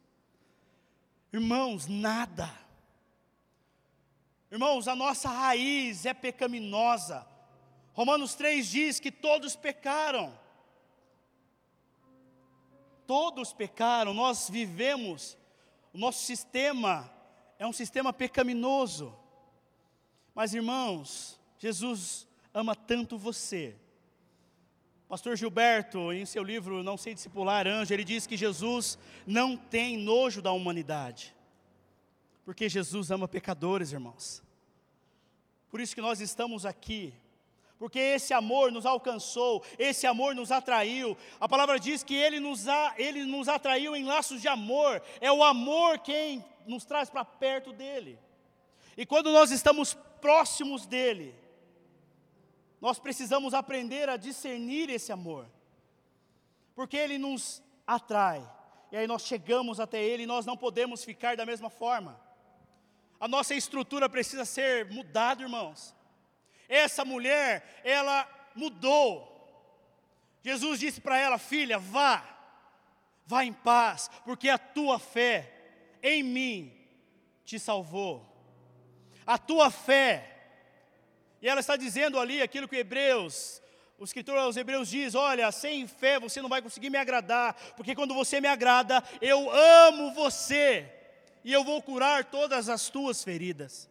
[1.32, 2.48] Irmãos, nada.
[4.50, 7.26] Irmãos, a nossa raiz é pecaminosa.
[7.92, 10.43] Romanos 3 diz que todos pecaram
[13.06, 15.36] Todos pecaram, nós vivemos,
[15.92, 17.10] o nosso sistema
[17.58, 19.14] é um sistema pecaminoso.
[20.34, 23.76] Mas irmãos, Jesus ama tanto você.
[25.08, 29.96] Pastor Gilberto, em seu livro Não Sei Discipular Anjo, ele diz que Jesus não tem
[29.96, 31.34] nojo da humanidade,
[32.44, 34.42] porque Jesus ama pecadores, irmãos.
[35.70, 37.14] Por isso que nós estamos aqui,
[37.78, 41.16] porque esse amor nos alcançou, esse amor nos atraiu.
[41.40, 45.30] A palavra diz que ele nos, a, ele nos atraiu em laços de amor, é
[45.30, 48.18] o amor quem nos traz para perto dele.
[48.96, 51.34] E quando nós estamos próximos dele,
[52.80, 55.46] nós precisamos aprender a discernir esse amor,
[56.74, 58.48] porque ele nos atrai,
[58.92, 62.20] e aí nós chegamos até ele e nós não podemos ficar da mesma forma.
[63.18, 65.94] A nossa estrutura precisa ser mudada, irmãos.
[66.68, 69.30] Essa mulher, ela mudou.
[70.42, 72.24] Jesus disse para ela: Filha, vá,
[73.26, 75.50] vá em paz, porque a tua fé
[76.02, 76.72] em mim
[77.44, 78.30] te salvou.
[79.26, 80.30] A tua fé,
[81.40, 83.62] e ela está dizendo ali aquilo que Hebreus,
[83.98, 87.94] o escritor aos Hebreus diz: Olha, sem fé você não vai conseguir me agradar, porque
[87.94, 90.90] quando você me agrada, eu amo você,
[91.42, 93.88] e eu vou curar todas as tuas feridas.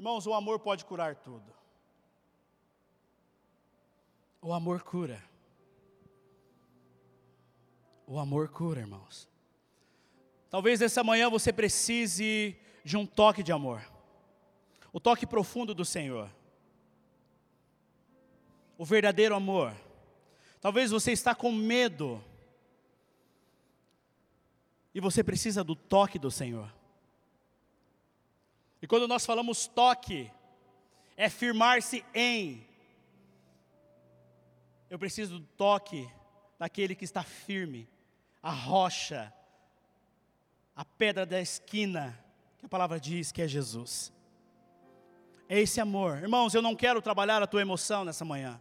[0.00, 1.52] Irmãos, o amor pode curar tudo.
[4.40, 5.22] O amor cura.
[8.06, 9.28] O amor cura, irmãos.
[10.48, 13.82] Talvez nessa manhã você precise de um toque de amor.
[14.90, 16.30] O toque profundo do Senhor.
[18.78, 19.76] O verdadeiro amor.
[20.62, 22.24] Talvez você está com medo.
[24.94, 26.79] E você precisa do toque do Senhor.
[28.82, 30.30] E quando nós falamos toque,
[31.16, 32.66] é firmar-se em.
[34.88, 36.08] Eu preciso do toque
[36.58, 37.88] daquele que está firme,
[38.42, 39.32] a rocha,
[40.74, 42.18] a pedra da esquina,
[42.58, 44.12] que a palavra diz que é Jesus.
[45.48, 46.18] É esse amor.
[46.18, 48.60] Irmãos, eu não quero trabalhar a tua emoção nessa manhã.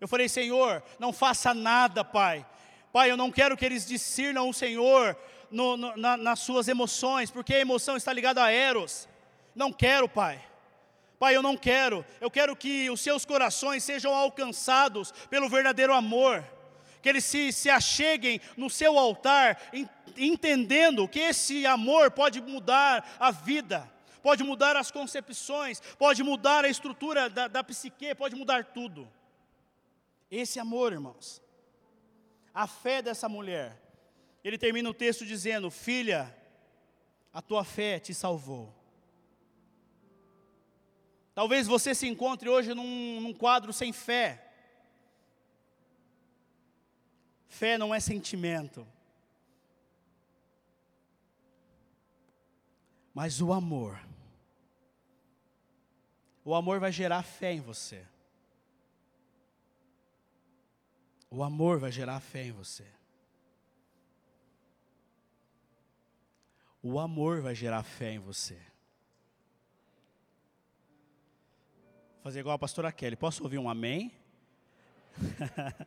[0.00, 2.46] Eu falei, Senhor, não faça nada, Pai.
[2.92, 5.16] Pai, eu não quero que eles discernam o Senhor
[5.50, 9.08] no, no, na, nas suas emoções, porque a emoção está ligada a Eros.
[9.58, 10.40] Não quero, Pai.
[11.18, 12.06] Pai, eu não quero.
[12.20, 16.44] Eu quero que os seus corações sejam alcançados pelo verdadeiro amor.
[17.02, 19.60] Que eles se, se acheguem no seu altar,
[20.16, 23.90] entendendo que esse amor pode mudar a vida,
[24.22, 29.08] pode mudar as concepções, pode mudar a estrutura da, da psique, pode mudar tudo.
[30.30, 31.42] Esse amor, irmãos.
[32.54, 33.76] A fé dessa mulher.
[34.44, 36.32] Ele termina o texto dizendo: Filha,
[37.34, 38.77] a tua fé te salvou.
[41.38, 44.44] Talvez você se encontre hoje num, num quadro sem fé.
[47.46, 48.84] Fé não é sentimento.
[53.14, 54.04] Mas o amor.
[56.44, 58.04] O amor vai gerar fé em você.
[61.30, 62.84] O amor vai gerar fé em você.
[66.82, 68.60] O amor vai gerar fé em você.
[72.18, 73.14] Vou fazer igual a pastora Kelly.
[73.14, 74.12] Posso ouvir um amém?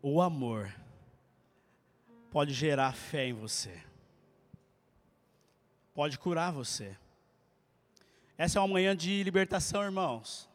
[0.00, 0.74] o amor
[2.30, 3.82] pode gerar fé em você.
[5.92, 6.96] Pode curar você.
[8.36, 10.48] Essa é uma manhã de libertação, irmãos.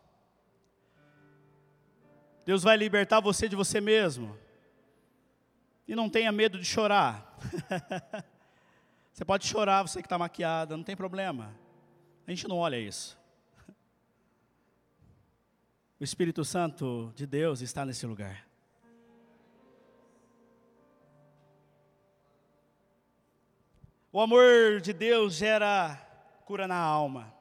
[2.44, 4.36] Deus vai libertar você de você mesmo.
[5.88, 7.38] E não tenha medo de chorar.
[9.14, 11.56] você pode chorar, você que está maquiada, não tem problema.
[12.30, 13.18] A gente não olha isso.
[16.00, 18.48] O Espírito Santo de Deus está nesse lugar.
[24.12, 25.96] O amor de Deus gera
[26.46, 27.34] cura na alma.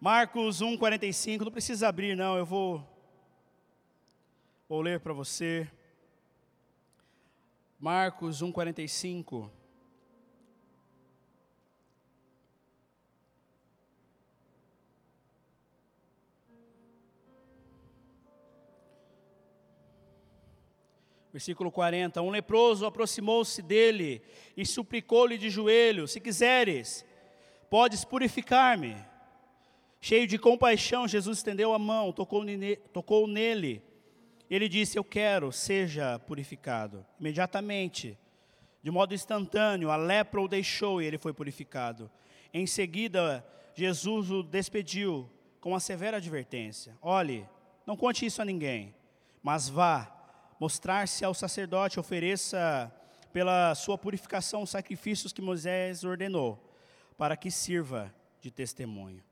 [0.00, 2.88] Marcos 1,45, não precisa abrir, não, eu vou,
[4.68, 5.68] vou ler para você.
[7.80, 9.50] Marcos 1,45.
[21.32, 24.22] Versículo 40: Um leproso aproximou-se dele
[24.56, 27.04] e suplicou-lhe de joelho: Se quiseres,
[27.68, 28.96] podes purificar-me.
[30.00, 32.42] Cheio de compaixão, Jesus estendeu a mão, tocou,
[33.26, 33.82] nele.
[34.48, 37.06] Ele disse: Eu quero, seja purificado.
[37.20, 38.18] Imediatamente,
[38.82, 42.10] de modo instantâneo, a lepra o deixou e ele foi purificado.
[42.52, 47.46] Em seguida, Jesus o despediu com uma severa advertência: Olhe,
[47.86, 48.92] não conte isso a ninguém,
[49.42, 50.19] mas vá
[50.60, 52.94] mostrar-se ao sacerdote, ofereça
[53.32, 56.62] pela sua purificação os sacrifícios que Moisés ordenou,
[57.16, 59.24] para que sirva de testemunho.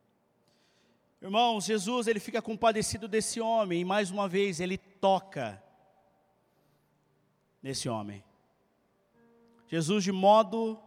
[1.21, 5.63] Irmãos, Jesus ele fica compadecido desse homem e mais uma vez ele toca
[7.63, 8.25] nesse homem.
[9.67, 10.81] Jesus de modo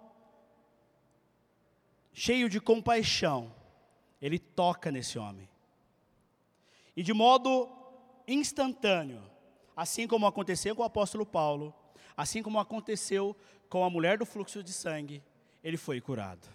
[2.14, 3.54] cheio de compaixão,
[4.22, 5.48] ele toca nesse homem.
[6.96, 7.70] E de modo
[8.28, 9.22] instantâneo,
[9.76, 11.74] assim como aconteceu com o apóstolo Paulo,
[12.16, 13.36] assim como aconteceu
[13.70, 15.24] com a mulher do fluxo de sangue,
[15.64, 16.48] ele foi curado.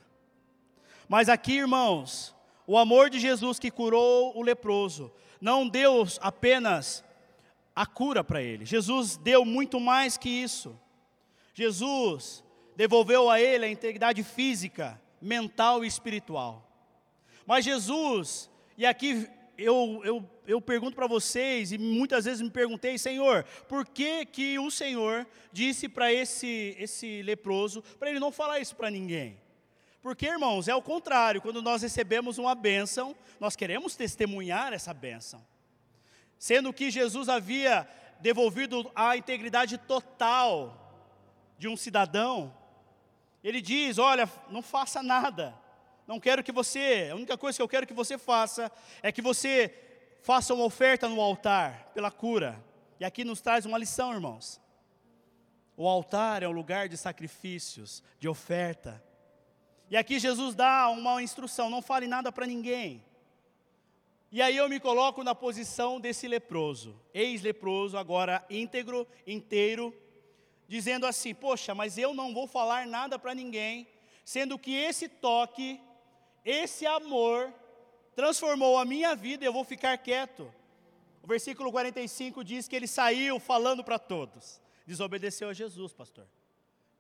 [1.08, 2.34] Mas aqui, irmãos,
[2.66, 7.04] o amor de Jesus que curou o leproso não deu apenas
[7.74, 8.64] a cura para ele.
[8.64, 10.78] Jesus deu muito mais que isso.
[11.54, 12.42] Jesus
[12.74, 16.66] devolveu a ele a integridade física, mental e espiritual.
[17.46, 19.28] Mas Jesus, e aqui
[19.58, 24.58] eu, eu, eu pergunto para vocês, e muitas vezes me perguntei, Senhor, por que, que
[24.58, 29.40] o Senhor disse para esse, esse leproso, para ele não falar isso para ninguém?
[30.02, 35.44] Porque, irmãos, é o contrário, quando nós recebemos uma bênção, nós queremos testemunhar essa bênção.
[36.38, 37.88] Sendo que Jesus havia
[38.20, 40.82] devolvido a integridade total
[41.58, 42.54] de um cidadão,
[43.42, 45.54] ele diz: Olha, não faça nada,
[46.06, 48.70] não quero que você, a única coisa que eu quero que você faça
[49.02, 49.74] é que você
[50.22, 52.62] faça uma oferta no altar pela cura.
[52.98, 54.60] E aqui nos traz uma lição, irmãos.
[55.76, 59.02] O altar é um lugar de sacrifícios, de oferta.
[59.90, 63.04] E aqui Jesus dá uma instrução: não fale nada para ninguém.
[64.32, 69.94] E aí eu me coloco na posição desse leproso, ex-leproso, agora íntegro, inteiro,
[70.66, 73.86] dizendo assim: Poxa, mas eu não vou falar nada para ninguém,
[74.24, 75.80] sendo que esse toque,
[76.46, 77.52] esse amor,
[78.14, 80.50] transformou a minha vida e eu vou ficar quieto.
[81.20, 86.24] O versículo 45 diz que ele saiu falando para todos, desobedeceu a Jesus, pastor.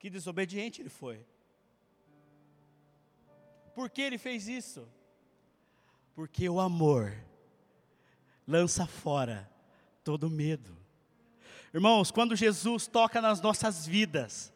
[0.00, 1.24] Que desobediente ele foi.
[3.72, 4.88] Por que ele fez isso?
[6.12, 7.16] Porque o amor
[8.46, 9.48] lança fora
[10.02, 10.76] todo medo.
[11.72, 14.52] Irmãos, quando Jesus toca nas nossas vidas,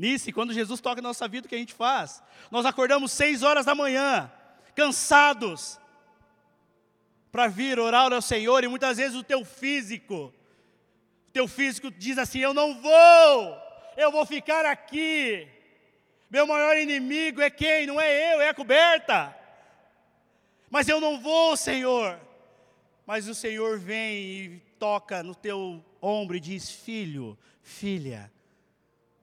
[0.00, 2.22] nisso, quando Jesus toca na nossa vida, o que a gente faz?
[2.50, 4.32] Nós acordamos seis horas da manhã,
[4.74, 5.78] cansados,
[7.30, 10.32] para vir orar ao Senhor, e muitas vezes o teu físico,
[11.28, 13.58] o teu físico diz assim: Eu não vou,
[13.94, 15.46] eu vou ficar aqui.
[16.30, 17.86] Meu maior inimigo é quem?
[17.86, 19.36] Não é eu, é a coberta.
[20.70, 22.18] Mas eu não vou, Senhor.
[23.04, 28.32] Mas o Senhor vem e toca no teu ombro e diz: Filho, filha,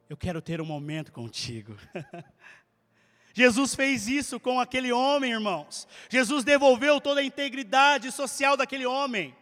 [0.09, 1.77] eu quero ter um momento contigo.
[3.33, 5.87] Jesus fez isso com aquele homem, irmãos.
[6.09, 9.35] Jesus devolveu toda a integridade social daquele homem.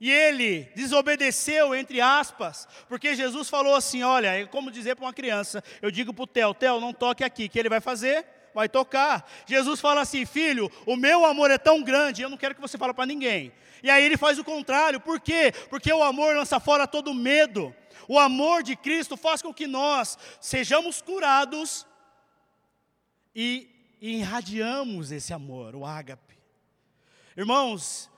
[0.00, 5.12] E ele desobedeceu, entre aspas, porque Jesus falou assim: olha, é como dizer para uma
[5.12, 8.26] criança: eu digo para o Theo, Theo, não toque aqui, que ele vai fazer?
[8.54, 9.28] Vai tocar.
[9.46, 12.76] Jesus fala assim: filho, o meu amor é tão grande, eu não quero que você
[12.76, 13.52] fale para ninguém.
[13.82, 15.52] E aí ele faz o contrário, por quê?
[15.68, 17.74] Porque o amor lança fora todo medo.
[18.08, 21.86] O amor de Cristo faz com que nós sejamos curados
[23.34, 23.68] e,
[24.00, 26.38] irradiamos esse amor, o ágape.
[27.36, 28.10] Irmãos,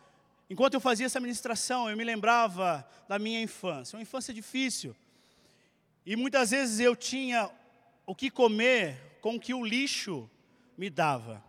[0.49, 4.95] Enquanto eu fazia essa ministração, eu me lembrava da minha infância, uma infância difícil.
[6.07, 7.51] E muitas vezes eu tinha
[8.07, 10.31] o que comer com o que o lixo
[10.79, 11.44] me dava.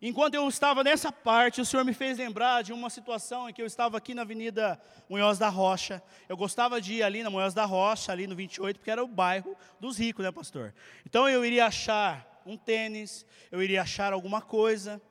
[0.00, 3.60] Enquanto eu estava nessa parte, o Senhor me fez lembrar de uma situação em que
[3.60, 6.00] eu estava aqui na Avenida Munhoz da Rocha.
[6.28, 9.08] Eu gostava de ir ali na Munhoz da Rocha, ali no 28, porque era o
[9.08, 10.72] bairro dos ricos, né, pastor?
[11.04, 15.02] Então eu iria achar um tênis, eu iria achar alguma coisa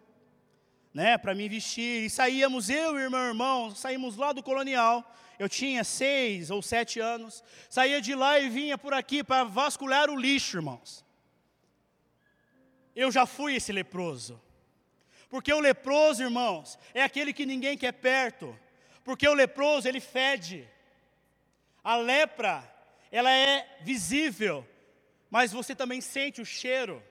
[0.93, 2.05] né, para me vestir.
[2.05, 5.13] E saíamos, eu e meu irmão, saímos lá do colonial.
[5.37, 7.43] Eu tinha seis ou sete anos.
[7.69, 11.05] Saía de lá e vinha por aqui para vasculhar o lixo, irmãos.
[12.95, 14.41] Eu já fui esse leproso.
[15.29, 18.57] Porque o leproso, irmãos, é aquele que ninguém quer perto.
[19.03, 20.67] Porque o leproso, ele fede.
[21.83, 22.63] A lepra,
[23.11, 24.67] ela é visível,
[25.29, 27.03] mas você também sente o cheiro.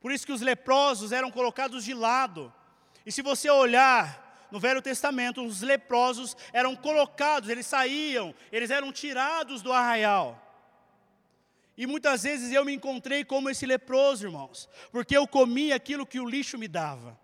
[0.00, 2.52] Por isso que os leprosos eram colocados de lado.
[3.04, 8.92] E se você olhar no Velho Testamento, os leprosos eram colocados, eles saíam, eles eram
[8.92, 10.42] tirados do arraial.
[11.76, 16.18] E muitas vezes eu me encontrei como esse leproso, irmãos, porque eu comia aquilo que
[16.18, 17.18] o lixo me dava.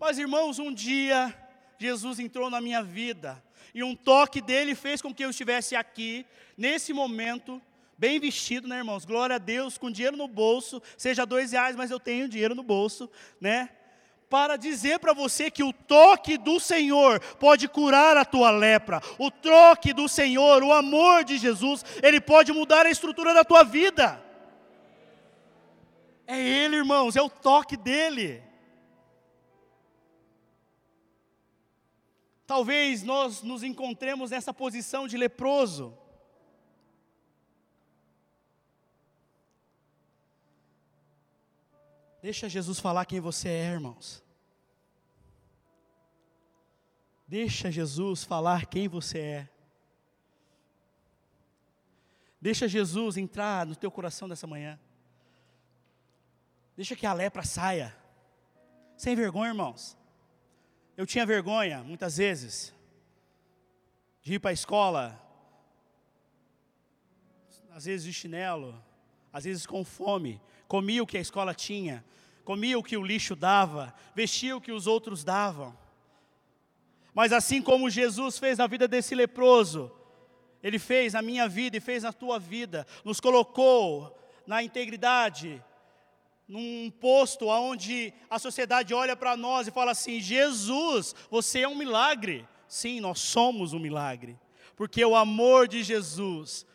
[0.00, 1.36] Mas, irmãos, um dia
[1.78, 3.42] Jesus entrou na minha vida,
[3.74, 6.24] e um toque dele fez com que eu estivesse aqui,
[6.56, 7.60] nesse momento,
[7.98, 9.04] bem vestido, né, irmãos?
[9.04, 12.62] Glória a Deus, com dinheiro no bolso, seja dois reais, mas eu tenho dinheiro no
[12.62, 13.68] bolso, né?
[14.30, 19.30] Para dizer para você que o toque do Senhor pode curar a tua lepra, o
[19.30, 24.24] toque do Senhor, o amor de Jesus, ele pode mudar a estrutura da tua vida.
[26.26, 28.49] É Ele, irmãos, é o toque dele.
[32.50, 35.96] Talvez nós nos encontremos nessa posição de leproso.
[42.20, 44.20] Deixa Jesus falar quem você é, irmãos.
[47.24, 49.48] Deixa Jesus falar quem você é.
[52.40, 54.76] Deixa Jesus entrar no teu coração dessa manhã.
[56.74, 57.96] Deixa que a lepra saia.
[58.96, 59.99] Sem vergonha, irmãos.
[61.00, 62.74] Eu tinha vergonha, muitas vezes,
[64.20, 65.18] de ir para a escola,
[67.70, 68.78] às vezes de chinelo,
[69.32, 70.38] às vezes com fome,
[70.68, 72.04] comia o que a escola tinha,
[72.44, 75.74] comia o que o lixo dava, vestia o que os outros davam.
[77.14, 79.90] Mas assim como Jesus fez na vida desse leproso,
[80.62, 85.64] Ele fez na minha vida e fez na tua vida, nos colocou na integridade,
[86.50, 91.76] num posto onde a sociedade olha para nós e fala assim: Jesus, você é um
[91.76, 92.46] milagre.
[92.66, 94.36] Sim, nós somos um milagre,
[94.76, 96.66] porque o amor de Jesus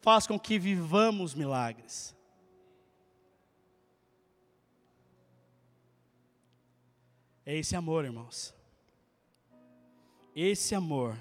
[0.00, 2.14] faz com que vivamos milagres.
[7.44, 8.54] É esse amor, irmãos.
[10.34, 11.18] Esse amor.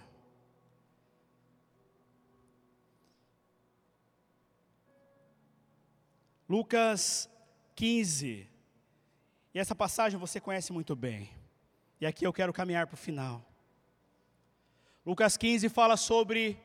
[6.48, 7.32] Lucas
[7.76, 8.48] 15.
[9.54, 11.30] E essa passagem você conhece muito bem.
[12.00, 13.46] E aqui eu quero caminhar para o final.
[15.06, 16.58] Lucas 15 fala sobre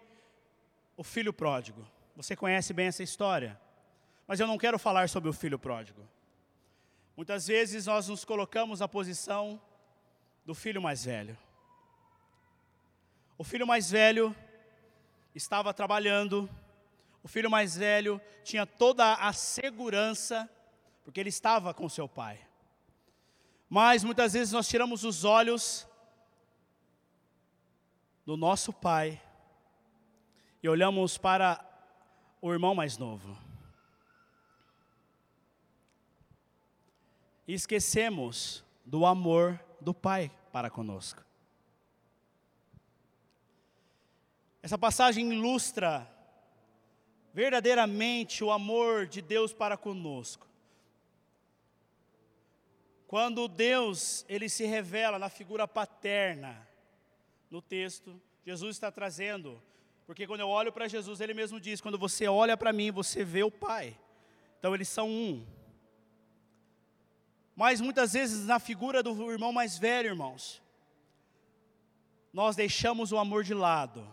[0.97, 1.87] o filho pródigo.
[2.15, 3.61] Você conhece bem essa história.
[4.27, 6.03] Mas eu não quero falar sobre o filho pródigo.
[7.17, 9.61] Muitas vezes nós nos colocamos na posição
[10.45, 11.37] do filho mais velho.
[13.39, 14.35] O filho mais velho
[15.35, 16.49] estava trabalhando,
[17.23, 20.49] o filho mais velho tinha toda a segurança,
[21.07, 22.39] porque ele estava com seu pai.
[23.67, 25.89] Mas muitas vezes nós tiramos os olhos
[28.27, 29.19] do nosso pai
[30.63, 31.65] e olhamos para
[32.43, 33.47] o irmão mais novo.
[37.47, 41.25] e esquecemos do amor do Pai para conosco.
[44.63, 46.11] Essa passagem ilustra
[47.33, 50.47] verdadeiramente o amor de Deus para conosco.
[53.07, 56.67] Quando Deus, ele se revela na figura paterna
[57.51, 59.63] no texto, Jesus está trazendo,
[60.07, 63.25] porque quando eu olho para Jesus, ele mesmo diz: quando você olha para mim, você
[63.25, 63.97] vê o Pai.
[64.59, 65.47] Então eles são um
[67.57, 70.63] mas muitas vezes na figura do irmão mais velho, irmãos.
[72.31, 74.07] nós deixamos o amor de lado,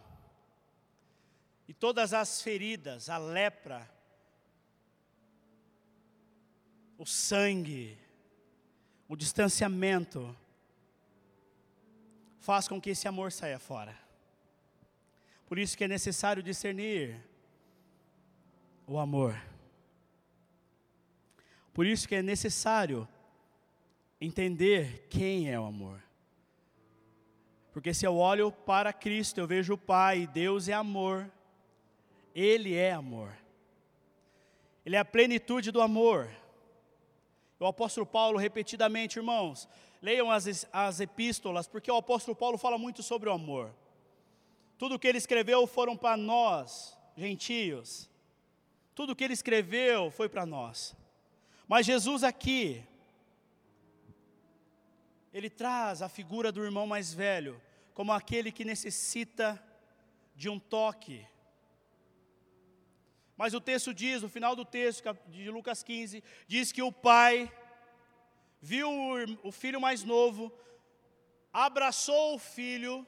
[1.67, 3.91] e todas as feridas, a lepra,
[6.97, 7.99] o sangue,
[9.13, 10.35] o distanciamento,
[12.39, 13.95] faz com que esse amor saia fora.
[15.45, 17.23] Por isso que é necessário discernir
[18.87, 19.39] o amor.
[21.75, 23.07] Por isso que é necessário
[24.19, 26.03] entender quem é o amor.
[27.71, 31.31] Porque se eu olho para Cristo, eu vejo o Pai, Deus é amor.
[32.33, 33.31] Ele é amor.
[34.83, 36.35] Ele é a plenitude do amor.
[37.59, 39.67] O apóstolo Paulo, repetidamente, irmãos,
[40.01, 43.73] leiam as, as epístolas, porque o apóstolo Paulo fala muito sobre o amor.
[44.77, 48.09] Tudo que ele escreveu foram para nós, gentios.
[48.93, 50.95] Tudo que ele escreveu foi para nós.
[51.67, 52.83] Mas Jesus aqui,
[55.33, 57.61] ele traz a figura do irmão mais velho
[57.93, 59.63] como aquele que necessita
[60.35, 61.25] de um toque.
[63.35, 67.51] Mas o texto diz, no final do texto de Lucas 15, diz que o pai
[68.61, 68.89] viu
[69.43, 70.51] o filho mais novo,
[71.51, 73.05] abraçou o filho,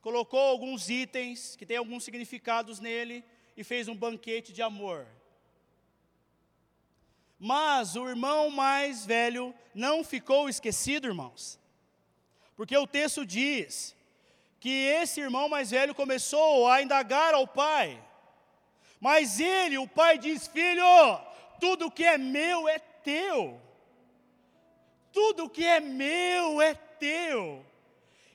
[0.00, 3.24] colocou alguns itens que têm alguns significados nele
[3.56, 5.06] e fez um banquete de amor.
[7.38, 11.58] Mas o irmão mais velho não ficou esquecido, irmãos.
[12.54, 13.94] Porque o texto diz
[14.58, 18.02] que esse irmão mais velho começou a indagar ao pai.
[19.00, 20.84] Mas ele, o pai, diz: Filho,
[21.60, 23.60] tudo que é meu é teu.
[25.12, 27.64] Tudo que é meu é teu.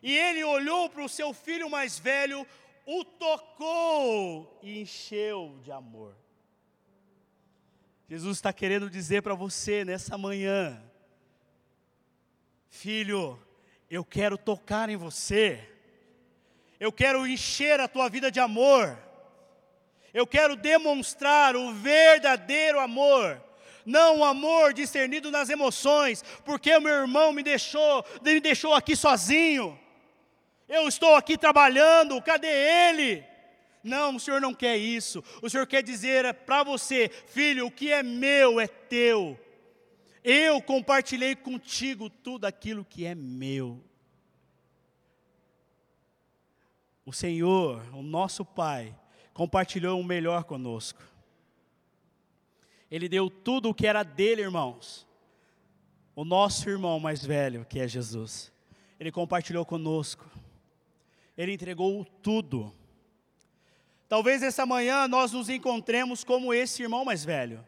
[0.02, 2.46] E ele olhou para o seu filho mais velho,
[2.86, 6.16] o tocou e encheu de amor.
[8.10, 10.84] Jesus está querendo dizer para você nessa manhã,
[12.68, 13.40] filho,
[13.90, 15.70] eu quero tocar em você,
[16.80, 18.98] eu quero encher a tua vida de amor,
[20.14, 23.42] eu quero demonstrar o verdadeiro amor,
[23.86, 28.96] não o amor discernido nas emoções, porque o meu irmão me deixou, me deixou aqui
[28.96, 29.80] sozinho,
[30.68, 33.26] eu estou aqui trabalhando, cadê ele?
[33.84, 35.24] Não, o Senhor não quer isso.
[35.42, 39.38] O Senhor quer dizer para você, filho, o que é meu é teu.
[40.24, 43.84] Eu compartilhei contigo tudo aquilo que é meu.
[47.04, 48.96] O Senhor, o nosso Pai,
[49.34, 51.02] compartilhou o melhor conosco.
[52.90, 55.08] Ele deu tudo o que era dele, irmãos.
[56.16, 58.52] O nosso irmão mais velho, que é Jesus,
[59.00, 60.30] ele compartilhou conosco.
[61.38, 62.74] Ele entregou tudo.
[64.10, 67.66] Talvez essa manhã nós nos encontremos como esse irmão mais velho,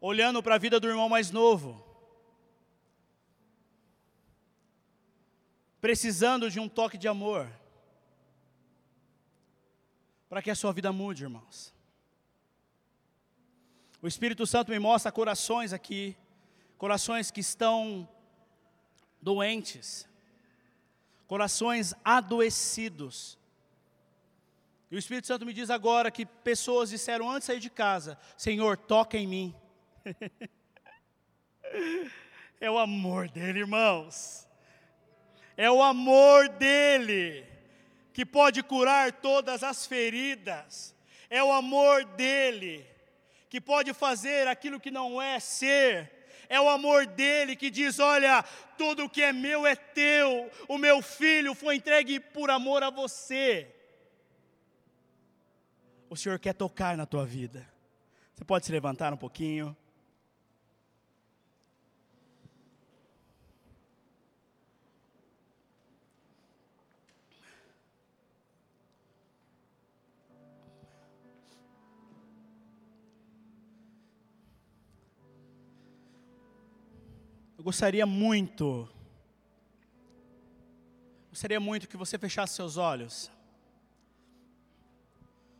[0.00, 1.84] olhando para a vida do irmão mais novo,
[5.82, 7.46] precisando de um toque de amor,
[10.28, 11.74] para que a sua vida mude, irmãos.
[14.02, 16.16] O Espírito Santo me mostra corações aqui,
[16.76, 18.08] corações que estão
[19.20, 20.06] doentes,
[21.26, 23.38] corações adoecidos,
[24.90, 28.18] e o Espírito Santo me diz agora que pessoas disseram antes de sair de casa:
[28.36, 29.54] Senhor, toca em mim.
[32.60, 34.46] é o amor dele, irmãos.
[35.56, 37.44] É o amor dele
[38.16, 40.94] que pode curar todas as feridas.
[41.28, 42.82] É o amor dele
[43.50, 46.10] que pode fazer aquilo que não é ser.
[46.48, 48.42] É o amor dele que diz: Olha,
[48.78, 50.50] tudo que é meu é teu.
[50.66, 53.70] O meu filho foi entregue por amor a você
[56.08, 57.68] o Senhor quer tocar na tua vida.
[58.34, 59.76] Você pode se levantar um pouquinho.
[77.66, 78.88] Gostaria muito,
[81.30, 83.28] gostaria muito que você fechasse seus olhos.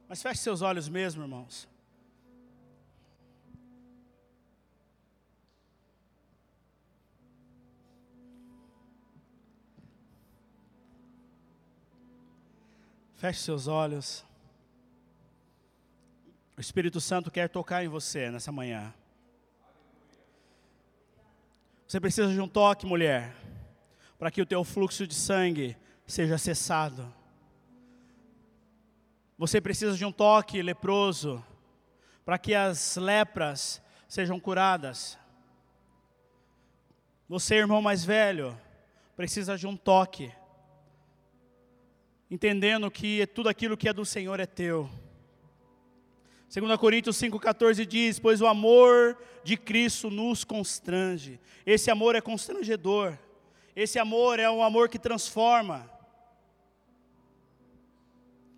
[0.09, 1.69] Mas feche seus olhos mesmo, irmãos.
[13.17, 14.25] Feche seus olhos.
[16.57, 18.95] O Espírito Santo quer tocar em você nessa manhã.
[21.87, 23.33] Você precisa de um toque, mulher,
[24.19, 27.15] para que o teu fluxo de sangue seja cessado.
[29.39, 31.45] Você precisa de um toque leproso
[32.25, 35.17] para que as lepras sejam curadas.
[37.29, 38.59] Você, irmão mais velho,
[39.15, 40.33] precisa de um toque,
[42.29, 44.91] entendendo que tudo aquilo que é do Senhor é teu.
[46.49, 51.41] 2 Coríntios 5,14 diz: Pois o amor de Cristo nos constrange.
[51.65, 53.19] Esse amor é constrangedor.
[53.75, 55.91] Esse amor é um amor que transforma.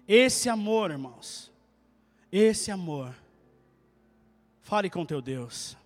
[0.06, 1.50] Esse amor, irmãos,
[2.30, 3.14] esse amor.
[4.60, 5.77] Fale com teu Deus.